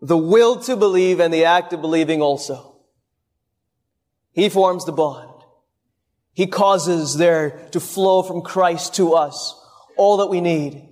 [0.00, 2.76] the will to believe and the act of believing also.
[4.32, 5.42] He forms the bond.
[6.32, 9.60] He causes there to flow from Christ to us
[9.96, 10.88] all that we need.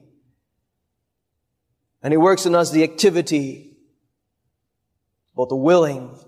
[2.02, 3.76] And He works in us the activity,
[5.34, 6.18] both the willing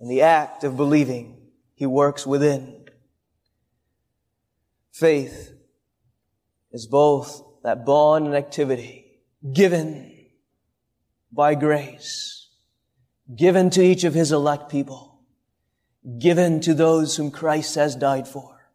[0.00, 1.36] and the act of believing.
[1.74, 2.86] He works within.
[4.92, 5.52] Faith
[6.72, 9.07] is both that bond and activity
[9.52, 10.14] given
[11.32, 12.48] by grace,
[13.34, 15.20] given to each of His elect people,
[16.18, 18.70] given to those whom Christ has died for.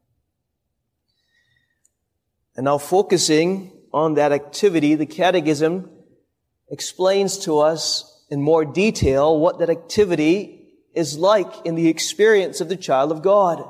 [2.55, 5.89] And now focusing on that activity, the Catechism
[6.69, 12.69] explains to us in more detail what that activity is like in the experience of
[12.69, 13.63] the child of God.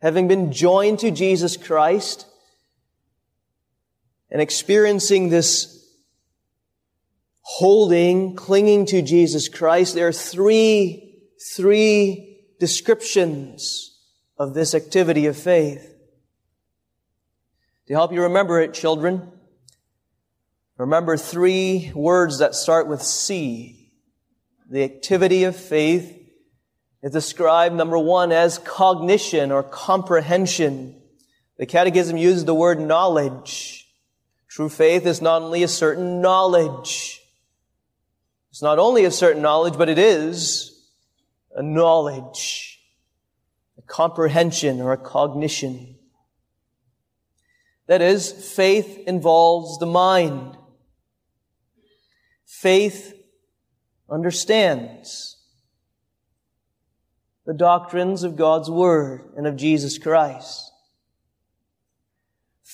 [0.00, 2.26] Having been joined to Jesus Christ
[4.30, 5.70] and experiencing this
[7.42, 11.20] holding, clinging to Jesus Christ, there are three,
[11.54, 13.98] three descriptions
[14.38, 15.94] of this activity of faith.
[17.86, 19.30] To help you remember it, children,
[20.76, 23.92] Remember three words that start with C.
[24.68, 26.20] The activity of faith
[27.00, 31.00] is described, number one, as cognition or comprehension.
[31.58, 33.83] The Catechism uses the word knowledge.
[34.54, 37.20] True faith is not only a certain knowledge.
[38.50, 40.80] It's not only a certain knowledge, but it is
[41.56, 42.78] a knowledge,
[43.76, 45.96] a comprehension or a cognition.
[47.88, 50.56] That is, faith involves the mind.
[52.46, 53.12] Faith
[54.08, 55.36] understands
[57.44, 60.70] the doctrines of God's Word and of Jesus Christ.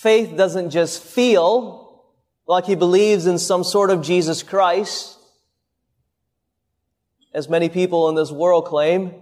[0.01, 2.07] Faith doesn't just feel
[2.47, 5.19] like he believes in some sort of Jesus Christ,
[7.35, 9.13] as many people in this world claim.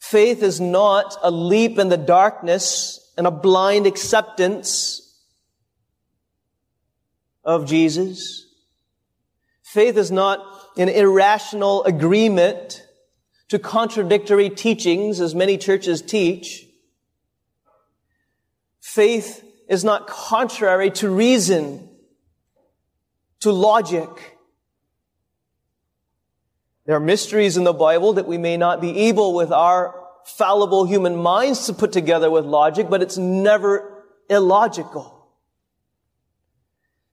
[0.00, 5.16] Faith is not a leap in the darkness and a blind acceptance
[7.44, 8.48] of Jesus.
[9.62, 10.44] Faith is not
[10.76, 12.84] an irrational agreement
[13.46, 16.66] to contradictory teachings as many churches teach.
[18.80, 21.88] Faith is not contrary to reason,
[23.40, 24.08] to logic.
[26.86, 30.86] There are mysteries in the Bible that we may not be able with our fallible
[30.86, 35.28] human minds to put together with logic, but it's never illogical.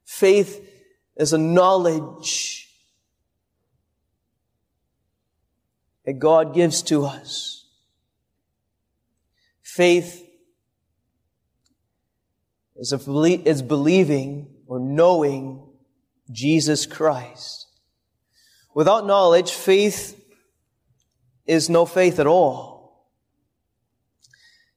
[0.06, 0.68] Faith
[1.18, 2.70] is a knowledge
[6.06, 7.66] that God gives to us.
[9.62, 10.27] Faith
[12.78, 15.64] is, is believing or knowing
[16.32, 17.68] Jesus Christ.
[18.74, 20.24] Without knowledge, faith
[21.46, 23.08] is no faith at all.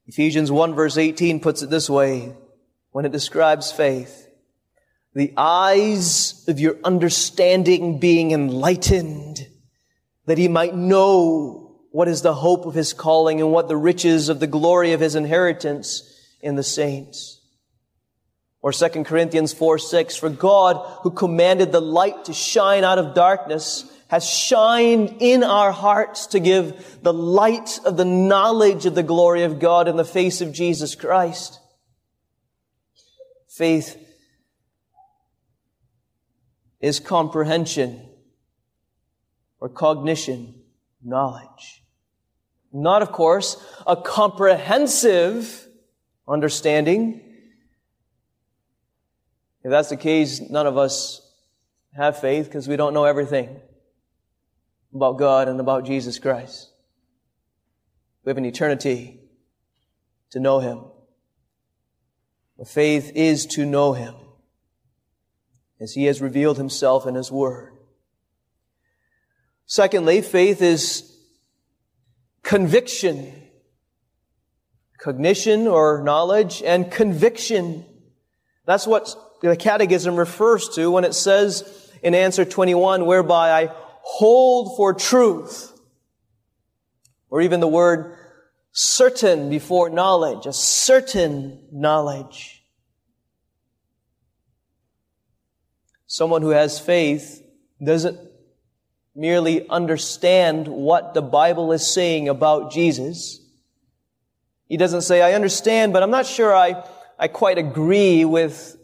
[0.06, 2.34] Ephesians 1 verse 18 puts it this way
[2.90, 4.28] when it describes faith.
[5.14, 9.46] The eyes of your understanding being enlightened
[10.26, 14.28] that he might know what is the hope of his calling and what the riches
[14.28, 16.02] of the glory of his inheritance
[16.40, 17.39] in the saints.
[18.62, 23.14] Or 2 Corinthians 4, 6, for God who commanded the light to shine out of
[23.14, 29.04] darkness has shined in our hearts to give the light of the knowledge of the
[29.04, 31.60] glory of God in the face of Jesus Christ.
[33.48, 33.96] Faith
[36.80, 38.04] is comprehension
[39.60, 40.56] or cognition,
[41.04, 41.84] knowledge.
[42.72, 45.68] Not, of course, a comprehensive
[46.26, 47.29] understanding.
[49.62, 51.20] If that's the case, none of us
[51.94, 53.60] have faith because we don't know everything
[54.94, 56.70] about God and about Jesus Christ.
[58.24, 59.20] We have an eternity
[60.30, 60.84] to know Him.
[62.66, 64.14] Faith is to know Him
[65.80, 67.72] as He has revealed Himself in His Word.
[69.66, 71.16] Secondly, faith is
[72.42, 73.32] conviction.
[74.98, 77.86] Cognition or knowledge and conviction.
[78.66, 84.76] That's what the catechism refers to when it says in answer 21, whereby I hold
[84.76, 85.72] for truth.
[87.28, 88.16] Or even the word
[88.72, 92.64] certain before knowledge, a certain knowledge.
[96.06, 97.42] Someone who has faith
[97.82, 98.18] doesn't
[99.14, 103.40] merely understand what the Bible is saying about Jesus.
[104.68, 106.84] He doesn't say, I understand, but I'm not sure I,
[107.18, 108.76] I quite agree with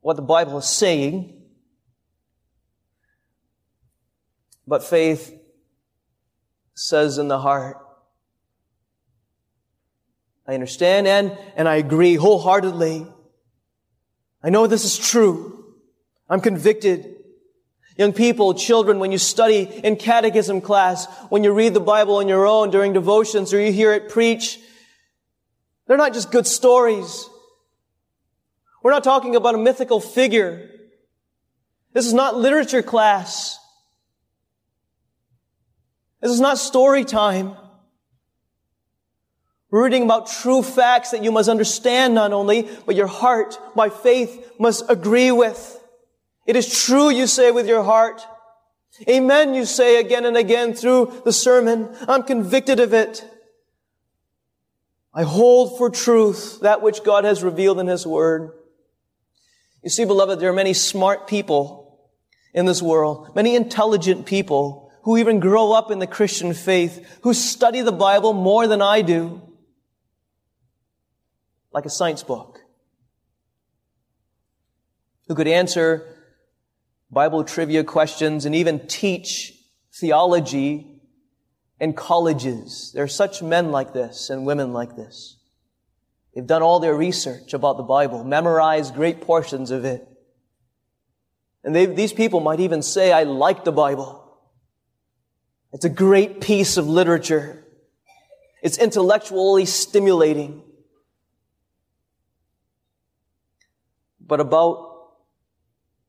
[0.00, 1.36] what the Bible is saying.
[4.66, 5.36] But faith
[6.74, 7.76] says in the heart,
[10.46, 13.06] I understand and, and I agree wholeheartedly.
[14.42, 15.74] I know this is true.
[16.28, 17.16] I'm convicted.
[17.96, 22.28] Young people, children, when you study in catechism class, when you read the Bible on
[22.28, 24.58] your own during devotions or you hear it preach,
[25.86, 27.28] they're not just good stories.
[28.82, 30.70] We're not talking about a mythical figure.
[31.92, 33.58] This is not literature class.
[36.20, 37.56] This is not story time.
[39.70, 43.88] We're reading about true facts that you must understand not only, but your heart by
[43.88, 45.78] faith must agree with.
[46.46, 48.26] It is true, you say with your heart.
[49.08, 51.94] Amen, you say again and again through the sermon.
[52.08, 53.24] I'm convicted of it.
[55.14, 58.52] I hold for truth that which God has revealed in His Word.
[59.82, 62.10] You see, beloved, there are many smart people
[62.52, 67.32] in this world, many intelligent people who even grow up in the Christian faith, who
[67.32, 69.40] study the Bible more than I do,
[71.72, 72.60] like a science book,
[75.28, 76.16] who could answer
[77.10, 79.54] Bible trivia questions, and even teach
[79.94, 81.00] theology
[81.80, 82.92] in colleges.
[82.94, 85.39] There are such men like this and women like this.
[86.34, 90.06] They've done all their research about the Bible, memorized great portions of it.
[91.64, 94.16] And these people might even say, I like the Bible.
[95.72, 97.64] It's a great piece of literature.
[98.62, 100.62] It's intellectually stimulating.
[104.20, 104.88] But about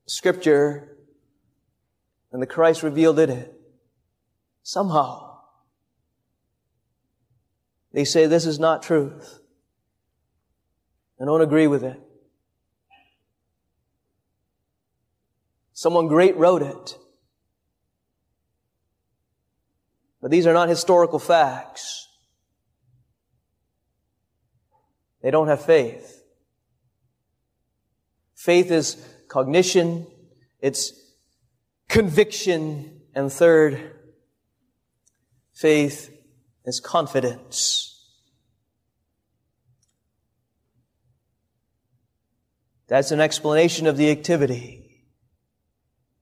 [0.06, 0.98] Scripture,
[2.32, 3.54] and the Christ revealed in it.
[4.64, 5.40] Somehow,
[7.94, 9.41] they say this is not truth.
[11.22, 12.00] I don't agree with it.
[15.74, 16.98] Someone great wrote it.
[20.20, 22.08] But these are not historical facts.
[25.22, 26.24] They don't have faith.
[28.36, 28.98] Faith is
[29.28, 30.08] cognition,
[30.60, 30.94] it's
[31.88, 33.92] conviction, and third,
[35.54, 36.12] faith
[36.66, 37.91] is confidence.
[42.92, 45.06] That's an explanation of the activity.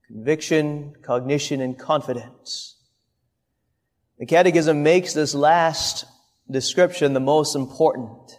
[0.06, 2.76] Conviction, cognition, and confidence.
[4.20, 6.04] The Catechism makes this last
[6.48, 8.38] description the most important.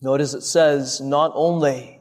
[0.00, 1.98] Notice it says not only,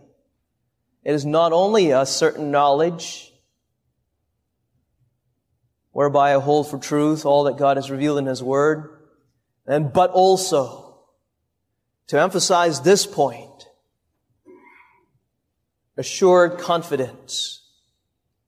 [1.04, 3.34] it is not only a certain knowledge
[5.94, 9.00] whereby I hold for truth all that God has revealed in His Word,
[9.66, 11.00] and but also
[12.06, 13.55] to emphasize this point,
[15.98, 17.62] assured confidence,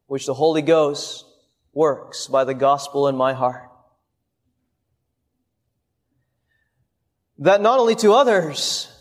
[0.07, 1.25] which the Holy Ghost
[1.73, 3.69] works by the gospel in my heart.
[7.39, 8.91] That not only to others,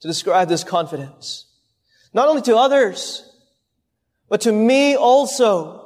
[0.00, 1.46] to describe this confidence.
[2.12, 3.28] Not only to others,
[4.28, 5.78] but to me also.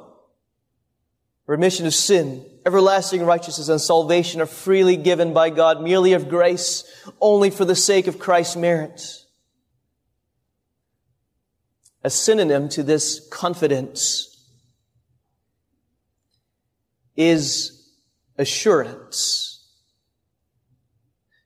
[1.45, 6.83] Remission of sin, everlasting righteousness, and salvation are freely given by God, merely of grace,
[7.21, 9.01] only for the sake of Christ's merit.
[12.07, 14.33] A synonym to this confidence
[17.17, 17.91] is
[18.37, 19.67] assurance.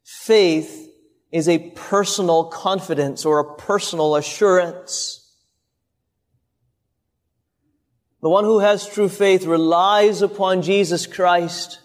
[0.03, 0.87] Faith
[1.31, 5.33] is a personal confidence or a personal assurance.
[8.21, 11.79] The one who has true faith relies upon Jesus Christ,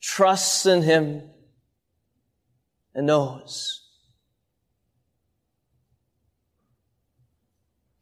[0.00, 1.28] trusts in Him,
[2.94, 3.83] and knows.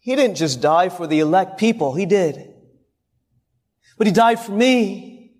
[0.03, 2.53] He didn't just die for the elect people, He did.
[3.97, 5.33] But He died for me.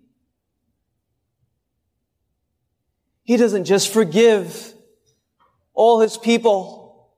[3.23, 4.73] He doesn't just forgive
[5.73, 7.09] all his people.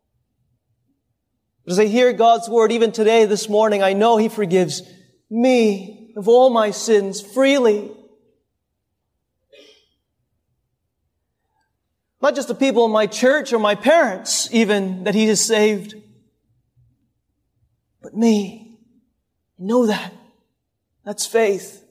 [1.66, 4.84] But as I hear God's word even today, this morning, I know he forgives
[5.30, 7.92] me of all my sins freely.
[12.22, 15.96] Not just the people in my church or my parents, even that he has saved,
[18.06, 18.78] but me.
[19.60, 20.14] I know that.
[21.04, 21.82] That's faith.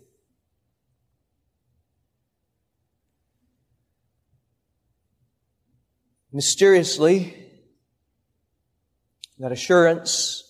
[6.35, 7.33] mysteriously,
[9.39, 10.43] that assurance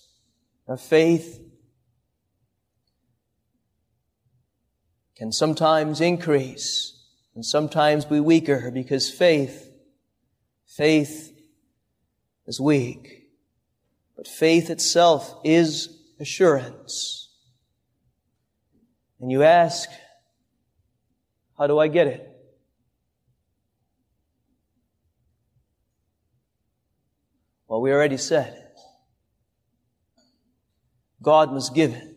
[0.67, 1.41] of faith
[5.15, 6.99] can sometimes increase
[7.35, 9.71] and sometimes be weaker because faith,
[10.67, 11.39] faith
[12.47, 13.24] is weak.
[14.17, 15.89] But faith itself is
[16.21, 17.31] assurance.
[19.21, 19.89] And you ask,
[21.59, 22.29] how do I get it?
[27.67, 28.61] Well, we already said.
[31.23, 32.15] God must give it.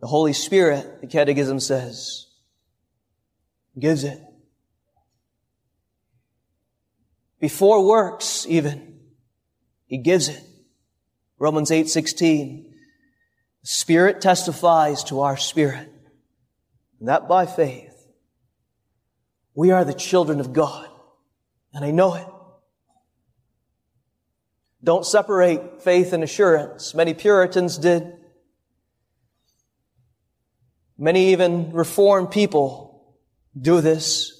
[0.00, 2.26] The Holy Spirit, the Catechism says,
[3.78, 4.18] gives it.
[7.40, 8.98] Before works, even,
[9.86, 10.42] He gives it.
[11.38, 12.74] Romans 8, 16.
[13.62, 15.92] The Spirit testifies to our spirit.
[16.98, 17.94] And that by faith,
[19.54, 20.88] we are the children of God.
[21.72, 22.26] And I know it.
[24.82, 26.94] Don't separate faith and assurance.
[26.94, 28.14] Many Puritans did.
[30.96, 33.16] Many even Reformed people
[33.60, 34.37] do this.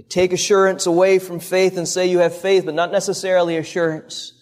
[0.00, 4.32] They take assurance away from faith and say you have faith, but not necessarily assurance.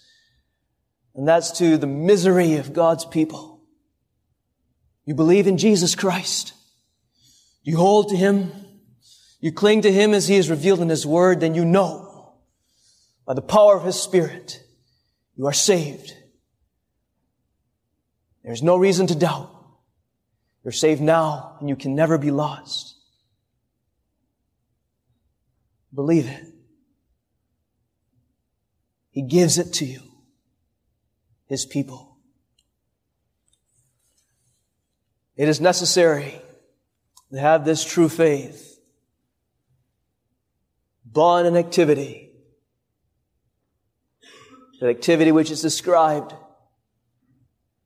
[1.17, 3.61] And that's to the misery of God's people.
[5.05, 6.53] You believe in Jesus Christ.
[7.65, 8.53] You hold to Him
[9.41, 12.35] you cling to Him as He is revealed in His Word, then you know
[13.27, 14.63] by the power of His Spirit
[15.37, 16.13] you are saved.
[18.43, 19.51] There's no reason to doubt.
[20.65, 22.98] You're saved now and you can never be lost.
[25.99, 26.45] Believe it.
[29.11, 30.01] He gives it to you,
[31.47, 32.19] His people.
[35.35, 36.41] It is necessary
[37.33, 38.79] to have this true faith
[41.05, 42.31] bond in activity.
[44.81, 46.33] That activity which is described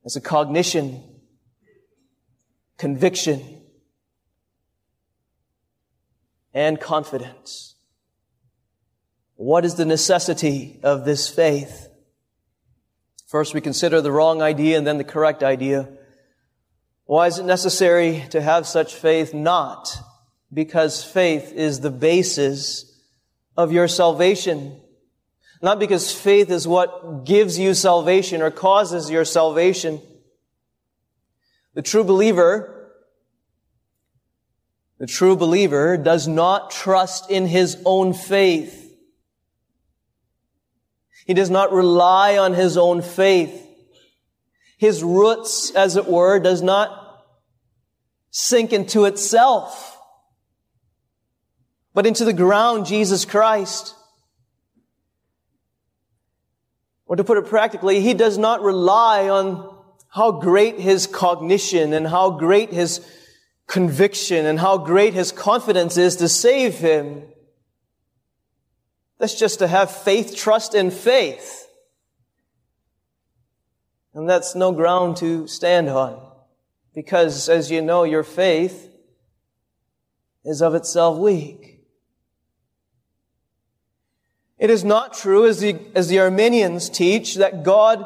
[0.04, 1.02] as a cognition,
[2.76, 3.62] conviction,
[6.52, 7.71] and confidence.
[9.36, 11.88] What is the necessity of this faith?
[13.26, 15.88] First, we consider the wrong idea and then the correct idea.
[17.06, 19.34] Why is it necessary to have such faith?
[19.34, 19.98] Not
[20.52, 23.00] because faith is the basis
[23.56, 24.80] of your salvation.
[25.62, 30.00] Not because faith is what gives you salvation or causes your salvation.
[31.74, 32.90] The true believer,
[34.98, 38.81] the true believer does not trust in his own faith.
[41.26, 43.68] He does not rely on his own faith.
[44.78, 46.98] His roots, as it were, does not
[48.30, 49.92] sink into itself
[51.94, 53.94] but into the ground, Jesus Christ.
[57.06, 59.68] Or to put it practically, he does not rely on
[60.08, 63.06] how great his cognition and how great his
[63.66, 67.24] conviction and how great his confidence is to save him.
[69.22, 71.68] That's just to have faith, trust, and faith.
[74.14, 76.20] And that's no ground to stand on.
[76.92, 78.90] Because, as you know, your faith
[80.44, 81.84] is of itself weak.
[84.58, 88.04] It is not true, as the, as the Arminians teach, that God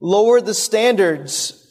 [0.00, 1.70] lowered the standards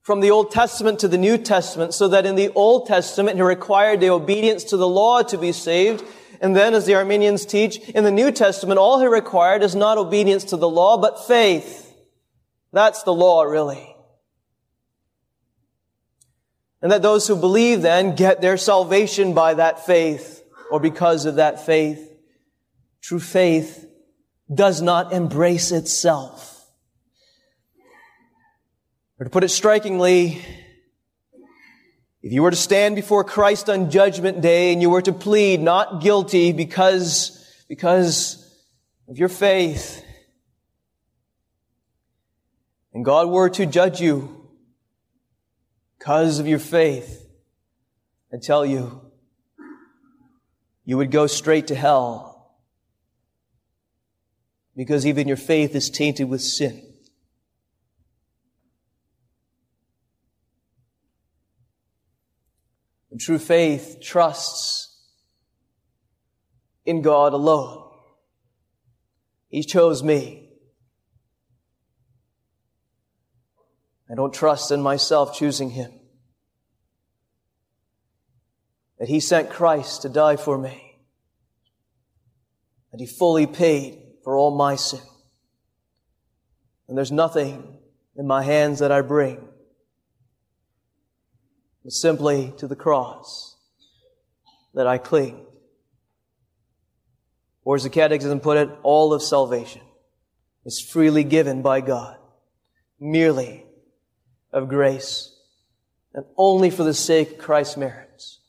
[0.00, 3.42] from the Old Testament to the New Testament so that in the Old Testament he
[3.42, 6.04] required the obedience to the law to be saved.
[6.40, 9.98] And then, as the Arminians teach, in the New Testament, all he required is not
[9.98, 11.92] obedience to the law, but faith.
[12.72, 13.96] That's the law, really.
[16.80, 21.36] And that those who believe then get their salvation by that faith or because of
[21.36, 22.04] that faith.
[23.00, 23.86] True faith
[24.52, 26.66] does not embrace itself.
[29.18, 30.40] Or to put it strikingly,
[32.22, 35.60] if you were to stand before Christ on judgment day and you were to plead
[35.60, 38.44] not guilty because, because
[39.08, 40.04] of your faith,
[42.92, 44.48] and God were to judge you
[45.98, 47.24] because of your faith,
[48.32, 49.00] I tell you,
[50.84, 52.56] you would go straight to hell
[54.74, 56.87] because even your faith is tainted with sin.
[63.18, 64.96] And true faith trusts
[66.84, 67.90] in God alone.
[69.48, 70.50] He chose me.
[74.08, 75.90] I don't trust in myself choosing Him.
[79.00, 81.00] That He sent Christ to die for me.
[82.92, 85.00] That He fully paid for all my sin.
[86.86, 87.80] And there's nothing
[88.16, 89.48] in my hands that I bring,
[91.88, 93.56] but simply to the cross
[94.74, 95.46] that I cling.
[97.64, 99.80] Or as the Catechism put it, all of salvation
[100.66, 102.18] is freely given by God,
[103.00, 103.64] merely
[104.52, 105.34] of grace,
[106.12, 108.40] and only for the sake of Christ's merits.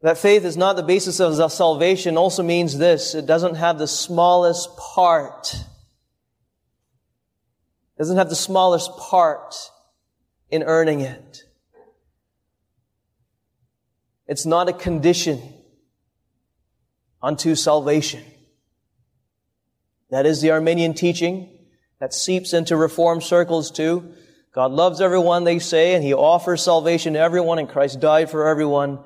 [0.00, 3.16] That faith is not the basis of salvation also means this.
[3.16, 5.54] It doesn't have the smallest part.
[5.54, 5.58] It
[7.98, 9.56] doesn't have the smallest part
[10.50, 11.40] in earning it.
[14.26, 15.40] It's not a condition
[17.22, 18.22] unto salvation.
[20.10, 21.50] That is the Arminian teaching
[22.00, 24.14] that seeps into reform circles too.
[24.54, 28.46] God loves everyone, they say, and He offers salvation to everyone, and Christ died for
[28.46, 29.00] everyone.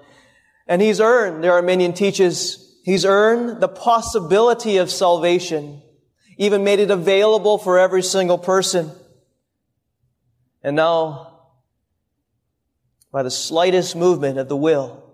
[0.67, 5.83] And he's earned, the Arminian teaches, he's earned the possibility of salvation,
[6.37, 8.91] even made it available for every single person.
[10.63, 11.39] And now,
[13.11, 15.08] by the slightest movement of the will,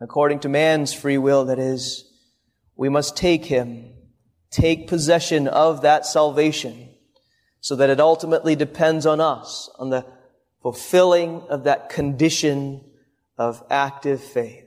[0.00, 2.10] according to man's free will, that is,
[2.76, 3.92] we must take him,
[4.50, 6.88] take possession of that salvation,
[7.60, 10.06] so that it ultimately depends on us, on the
[10.62, 12.84] fulfilling of that condition
[13.36, 14.64] of active faith.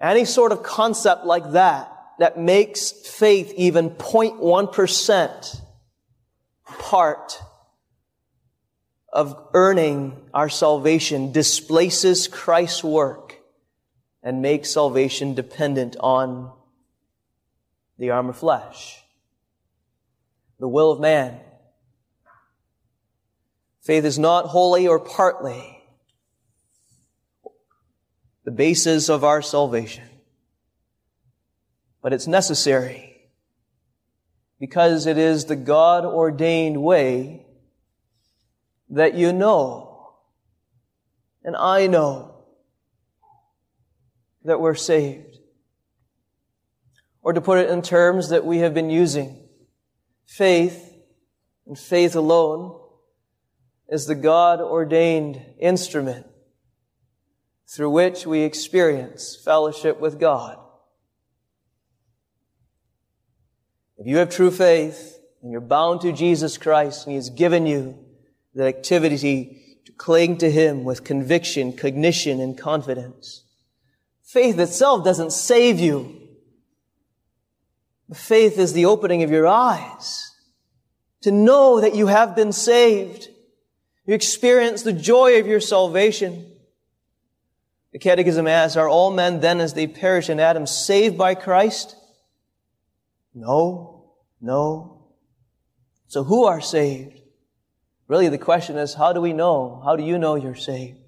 [0.00, 5.60] Any sort of concept like that, that makes faith even 0.1%
[6.64, 7.40] part
[9.12, 13.21] of earning our salvation displaces Christ's work
[14.22, 16.52] and make salvation dependent on
[17.98, 19.02] the arm of flesh,
[20.58, 21.40] the will of man.
[23.82, 25.82] Faith is not wholly or partly
[28.44, 30.04] the basis of our salvation.
[32.00, 33.30] But it's necessary
[34.58, 37.46] because it is the God ordained way
[38.90, 39.92] that you know
[41.44, 42.31] and I know
[44.44, 45.38] that we're saved.
[47.22, 49.48] Or to put it in terms that we have been using,
[50.26, 50.94] faith
[51.66, 52.78] and faith alone
[53.88, 56.26] is the God ordained instrument
[57.68, 60.58] through which we experience fellowship with God.
[63.98, 67.66] If you have true faith and you're bound to Jesus Christ and He has given
[67.66, 67.98] you
[68.54, 73.44] the activity to cling to Him with conviction, cognition, and confidence,
[74.32, 76.18] faith itself doesn't save you.
[78.14, 80.30] Faith is the opening of your eyes
[81.22, 83.28] to know that you have been saved.
[84.06, 86.50] You experience the joy of your salvation.
[87.92, 91.94] The Catechism asks, are all men then as they perish in Adam saved by Christ?
[93.34, 95.08] No, no.
[96.08, 97.20] So who are saved?
[98.08, 99.80] Really the question is, how do we know?
[99.84, 101.01] How do you know you're saved?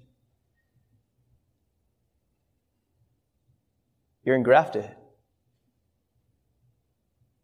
[4.25, 4.89] You're engrafted.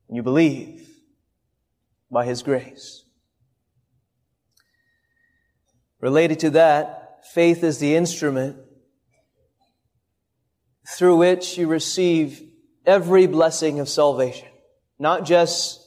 [0.08, 0.90] And you believe
[2.10, 3.06] by His grace.
[6.02, 8.58] Related to that, faith is the instrument
[10.98, 12.42] through which you receive
[12.86, 14.48] every blessing of salvation.
[14.98, 15.80] Not just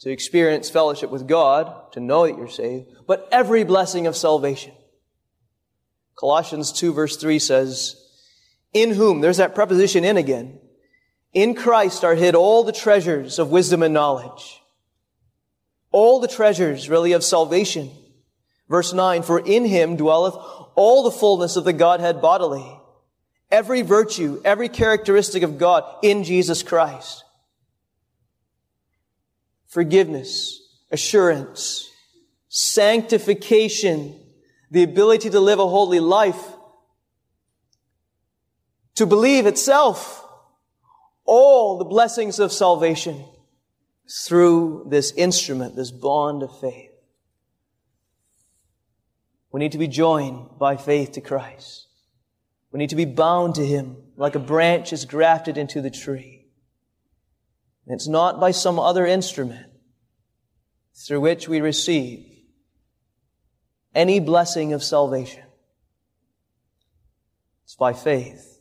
[0.00, 4.74] to experience fellowship with God, to know that you're saved, but every blessing of salvation.
[6.18, 8.05] Colossians 2 verse 3 says,
[8.72, 10.58] In whom, there's that preposition in again,
[11.32, 14.62] in Christ are hid all the treasures of wisdom and knowledge.
[15.92, 17.90] All the treasures, really, of salvation.
[18.68, 20.34] Verse 9, for in him dwelleth
[20.74, 22.66] all the fullness of the Godhead bodily.
[23.50, 27.24] Every virtue, every characteristic of God in Jesus Christ.
[29.66, 30.60] Forgiveness,
[30.90, 31.90] assurance,
[32.48, 34.18] sanctification,
[34.70, 36.55] the ability to live a holy life,
[38.96, 40.26] to believe itself,
[41.24, 43.24] all the blessings of salvation
[44.24, 46.90] through this instrument, this bond of faith.
[49.52, 51.86] We need to be joined by faith to Christ.
[52.72, 56.46] We need to be bound to Him like a branch is grafted into the tree.
[57.86, 59.66] And it's not by some other instrument
[60.94, 62.26] through which we receive
[63.94, 65.44] any blessing of salvation.
[67.64, 68.55] It's by faith.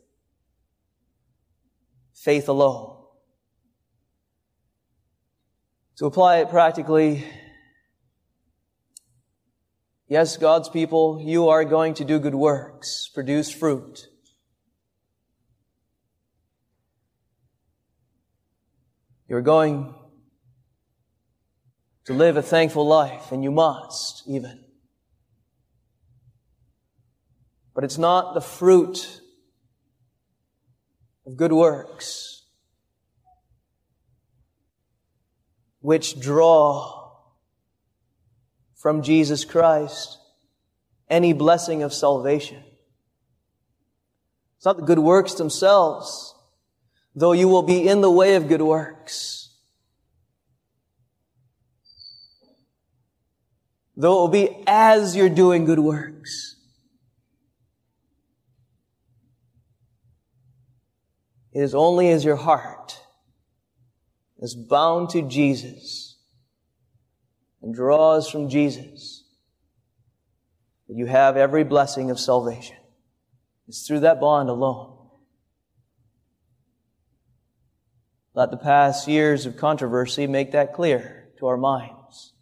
[2.26, 2.97] Faith alone.
[5.97, 7.23] To apply it practically,
[10.07, 14.07] Yes, God's people, you are going to do good works, produce fruit.
[19.28, 19.93] You're going
[22.05, 24.63] to live a thankful life, and you must even.
[27.76, 29.21] But it's not the fruit
[31.26, 32.43] of good works
[35.82, 37.11] which draw
[38.76, 40.17] from Jesus Christ
[41.09, 42.63] any blessing of salvation.
[44.57, 46.34] It's not the good works themselves,
[47.15, 49.49] though you will be in the way of good works.
[53.95, 56.55] Though it will be as you're doing good works.
[61.56, 62.99] It is only as your heart
[64.39, 66.18] is bound to Jesus
[67.62, 69.24] and draws from Jesus,
[70.89, 72.76] that you have every blessing of salvation.
[73.70, 74.97] It's through that bond alone.
[78.34, 82.34] Let the past years of controversy make that clear to our minds.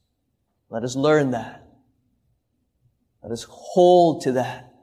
[0.72, 1.68] Let us learn that.
[3.22, 4.74] Let us hold to that.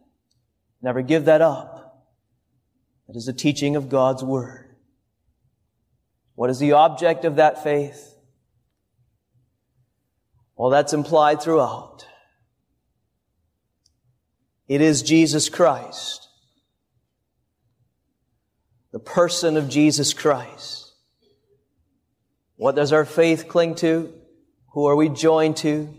[0.81, 1.80] Never give that up.
[3.11, 4.77] That is the teaching of God's Word.
[6.37, 8.15] What is the object of that faith?
[10.57, 12.07] Well, that's implied throughout.
[14.69, 16.29] It is Jesus Christ.
[18.93, 20.93] The person of Jesus Christ.
[22.55, 24.15] What does our faith cling to?
[24.75, 25.93] Who are we joined to?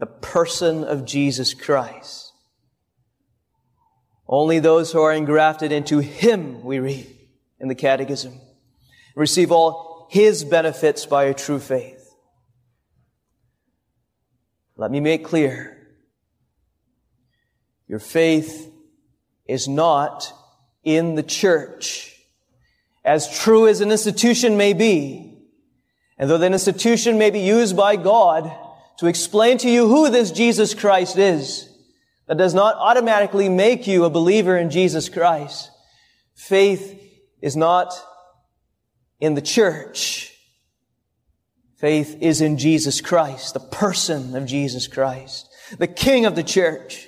[0.00, 2.31] The person of Jesus Christ.
[4.32, 7.06] Only those who are engrafted into Him, we read
[7.60, 8.40] in the Catechism,
[9.14, 12.14] receive all His benefits by a true faith.
[14.74, 15.76] Let me make clear.
[17.86, 18.72] Your faith
[19.46, 20.32] is not
[20.82, 22.16] in the church.
[23.04, 25.36] As true as an institution may be,
[26.16, 28.50] and though that institution may be used by God
[28.96, 31.68] to explain to you who this Jesus Christ is,
[32.32, 35.70] that does not automatically make you a believer in Jesus Christ.
[36.34, 36.98] Faith
[37.42, 37.92] is not
[39.20, 40.34] in the church.
[41.76, 47.06] Faith is in Jesus Christ, the person of Jesus Christ, the King of the church.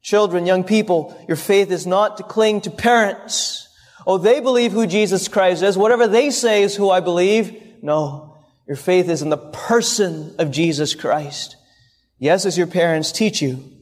[0.00, 3.68] Children, young people, your faith is not to cling to parents.
[4.06, 5.76] Oh, they believe who Jesus Christ is.
[5.76, 7.60] Whatever they say is who I believe.
[7.82, 8.36] No.
[8.68, 11.56] Your faith is in the person of Jesus Christ.
[12.20, 13.73] Yes, as your parents teach you,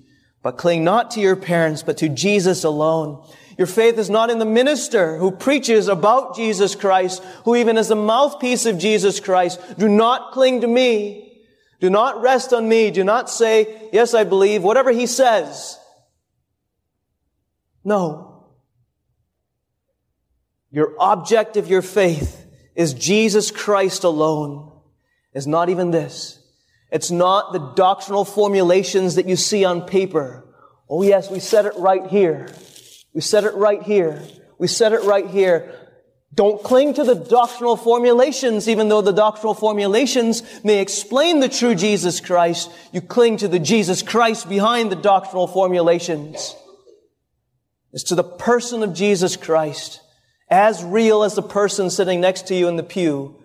[0.43, 3.25] but cling not to your parents, but to Jesus alone.
[3.57, 7.89] Your faith is not in the minister who preaches about Jesus Christ, who even is
[7.89, 9.61] the mouthpiece of Jesus Christ.
[9.79, 11.45] Do not cling to me.
[11.81, 12.91] Do not rest on me.
[12.91, 15.79] Do not say, yes, I believe, whatever he says.
[17.85, 18.47] No.
[20.71, 24.71] Your object of your faith is Jesus Christ alone.
[25.35, 26.42] Is not even this.
[26.93, 30.47] It's not the doctrinal formulations that you see on paper.
[30.91, 32.55] Oh yes, we said it right here.
[33.15, 34.23] We said it right here.
[34.59, 35.75] We said it right here.
[36.35, 41.75] Don't cling to the doctrinal formulations, even though the doctrinal formulations may explain the true
[41.75, 42.71] Jesus Christ.
[42.93, 46.55] You cling to the Jesus Christ behind the doctrinal formulations
[47.95, 50.01] is to the person of Jesus Christ,
[50.51, 53.43] as real as the person sitting next to you in the pew,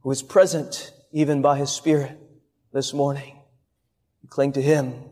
[0.00, 2.18] who is present even by his Spirit
[2.76, 3.40] this morning.
[4.22, 5.02] You cling to him,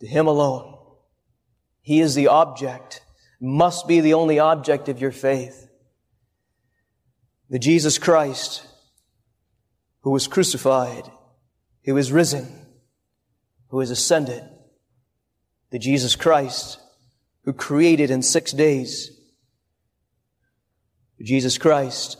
[0.00, 0.76] to him alone.
[1.80, 3.00] He is the object,
[3.40, 5.70] must be the only object of your faith.
[7.48, 8.66] The Jesus Christ,
[10.02, 11.10] who was crucified,
[11.86, 12.46] who was risen,
[13.68, 14.42] who is ascended,
[15.70, 16.78] the Jesus Christ
[17.46, 19.12] who created in six days.
[21.16, 22.18] The Jesus Christ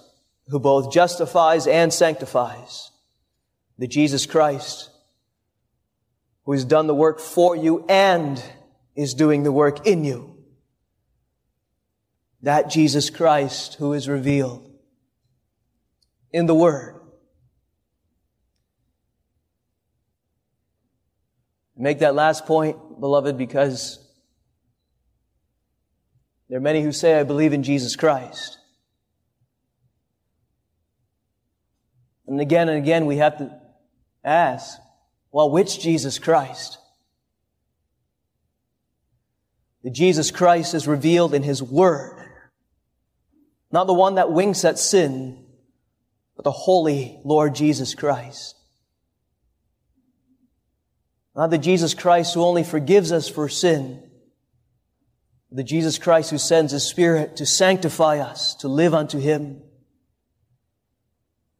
[0.49, 2.91] who both justifies and sanctifies.
[3.79, 4.91] The Jesus Christ
[6.45, 8.43] who has done the work for you and
[8.95, 10.37] is doing the work in you.
[12.43, 14.73] That Jesus Christ who is revealed
[16.33, 16.95] in the Word.
[21.77, 23.99] Make that last point beloved, because
[26.49, 28.59] there are many who say, I believe in Jesus Christ.
[32.27, 33.66] And again and again, we have to
[34.27, 34.79] ask,
[35.31, 36.79] well, which Jesus Christ?
[39.83, 42.21] The Jesus Christ is revealed in His Word.
[43.71, 45.45] Not the one that winks at sin,
[46.35, 48.57] but the holy Lord Jesus Christ.
[51.37, 54.03] Not the Jesus Christ who only forgives us for sin,
[55.53, 59.63] the Jesus Christ who sends His Spirit to sanctify us, to live unto Him.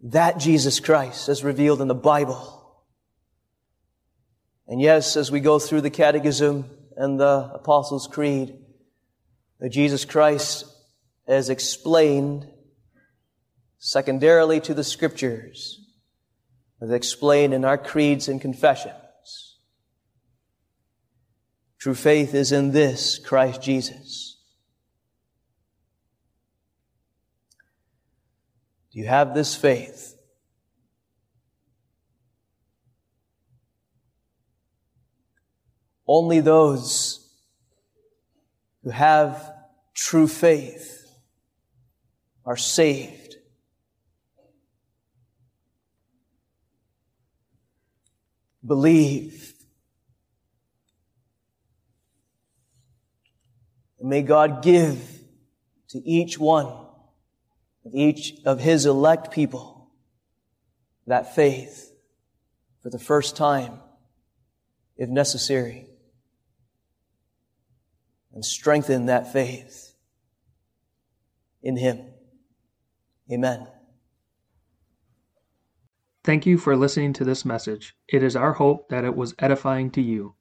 [0.01, 2.56] That Jesus Christ is revealed in the Bible.
[4.69, 8.59] And yes, as we go through the Catechism and the Apostles' Creed,
[9.61, 10.65] that Jesus Christ
[11.29, 12.49] is explained
[13.79, 15.81] secondarily to the Scriptures,
[16.81, 19.59] as explained in our creeds and confessions.
[21.79, 24.41] True faith is in this Christ Jesus.
[28.93, 30.16] Do you have this faith?
[36.07, 37.29] Only those
[38.83, 39.53] who have
[39.95, 41.11] true faith
[42.45, 43.37] are saved.
[48.65, 49.47] Believe
[54.07, 55.01] And may God give
[55.89, 56.67] to each one
[57.85, 59.91] of each of His elect people
[61.09, 61.93] that faith
[62.85, 63.81] for the first time,
[64.97, 65.89] if necessary,
[68.37, 69.95] and strengthen that faith
[71.63, 72.03] in Him.
[73.33, 73.67] Amen.
[76.23, 77.97] Thank you for listening to this message.
[78.07, 80.35] It is our hope that it was edifying to you.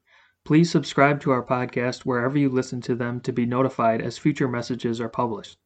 [0.44, 4.50] Please subscribe to our podcast wherever you listen to them to be notified as future
[4.50, 5.58] messages are published.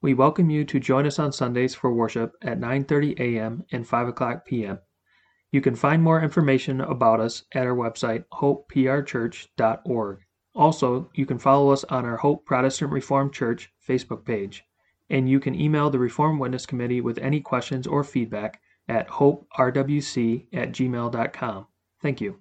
[0.00, 3.64] We welcome you to join us on Sundays for worship at 9:30 a.m.
[3.72, 4.78] and 5 o'clock p.m.
[5.50, 10.20] You can find more information about us at our website hopeprchurch.org.
[10.54, 14.64] Also, you can follow us on our Hope Protestant Reformed Church Facebook page,
[15.08, 20.46] and you can email the Reformed Witness Committee with any questions or feedback at hoperwc
[20.52, 21.66] at gmail.com.
[22.00, 22.40] Thank you.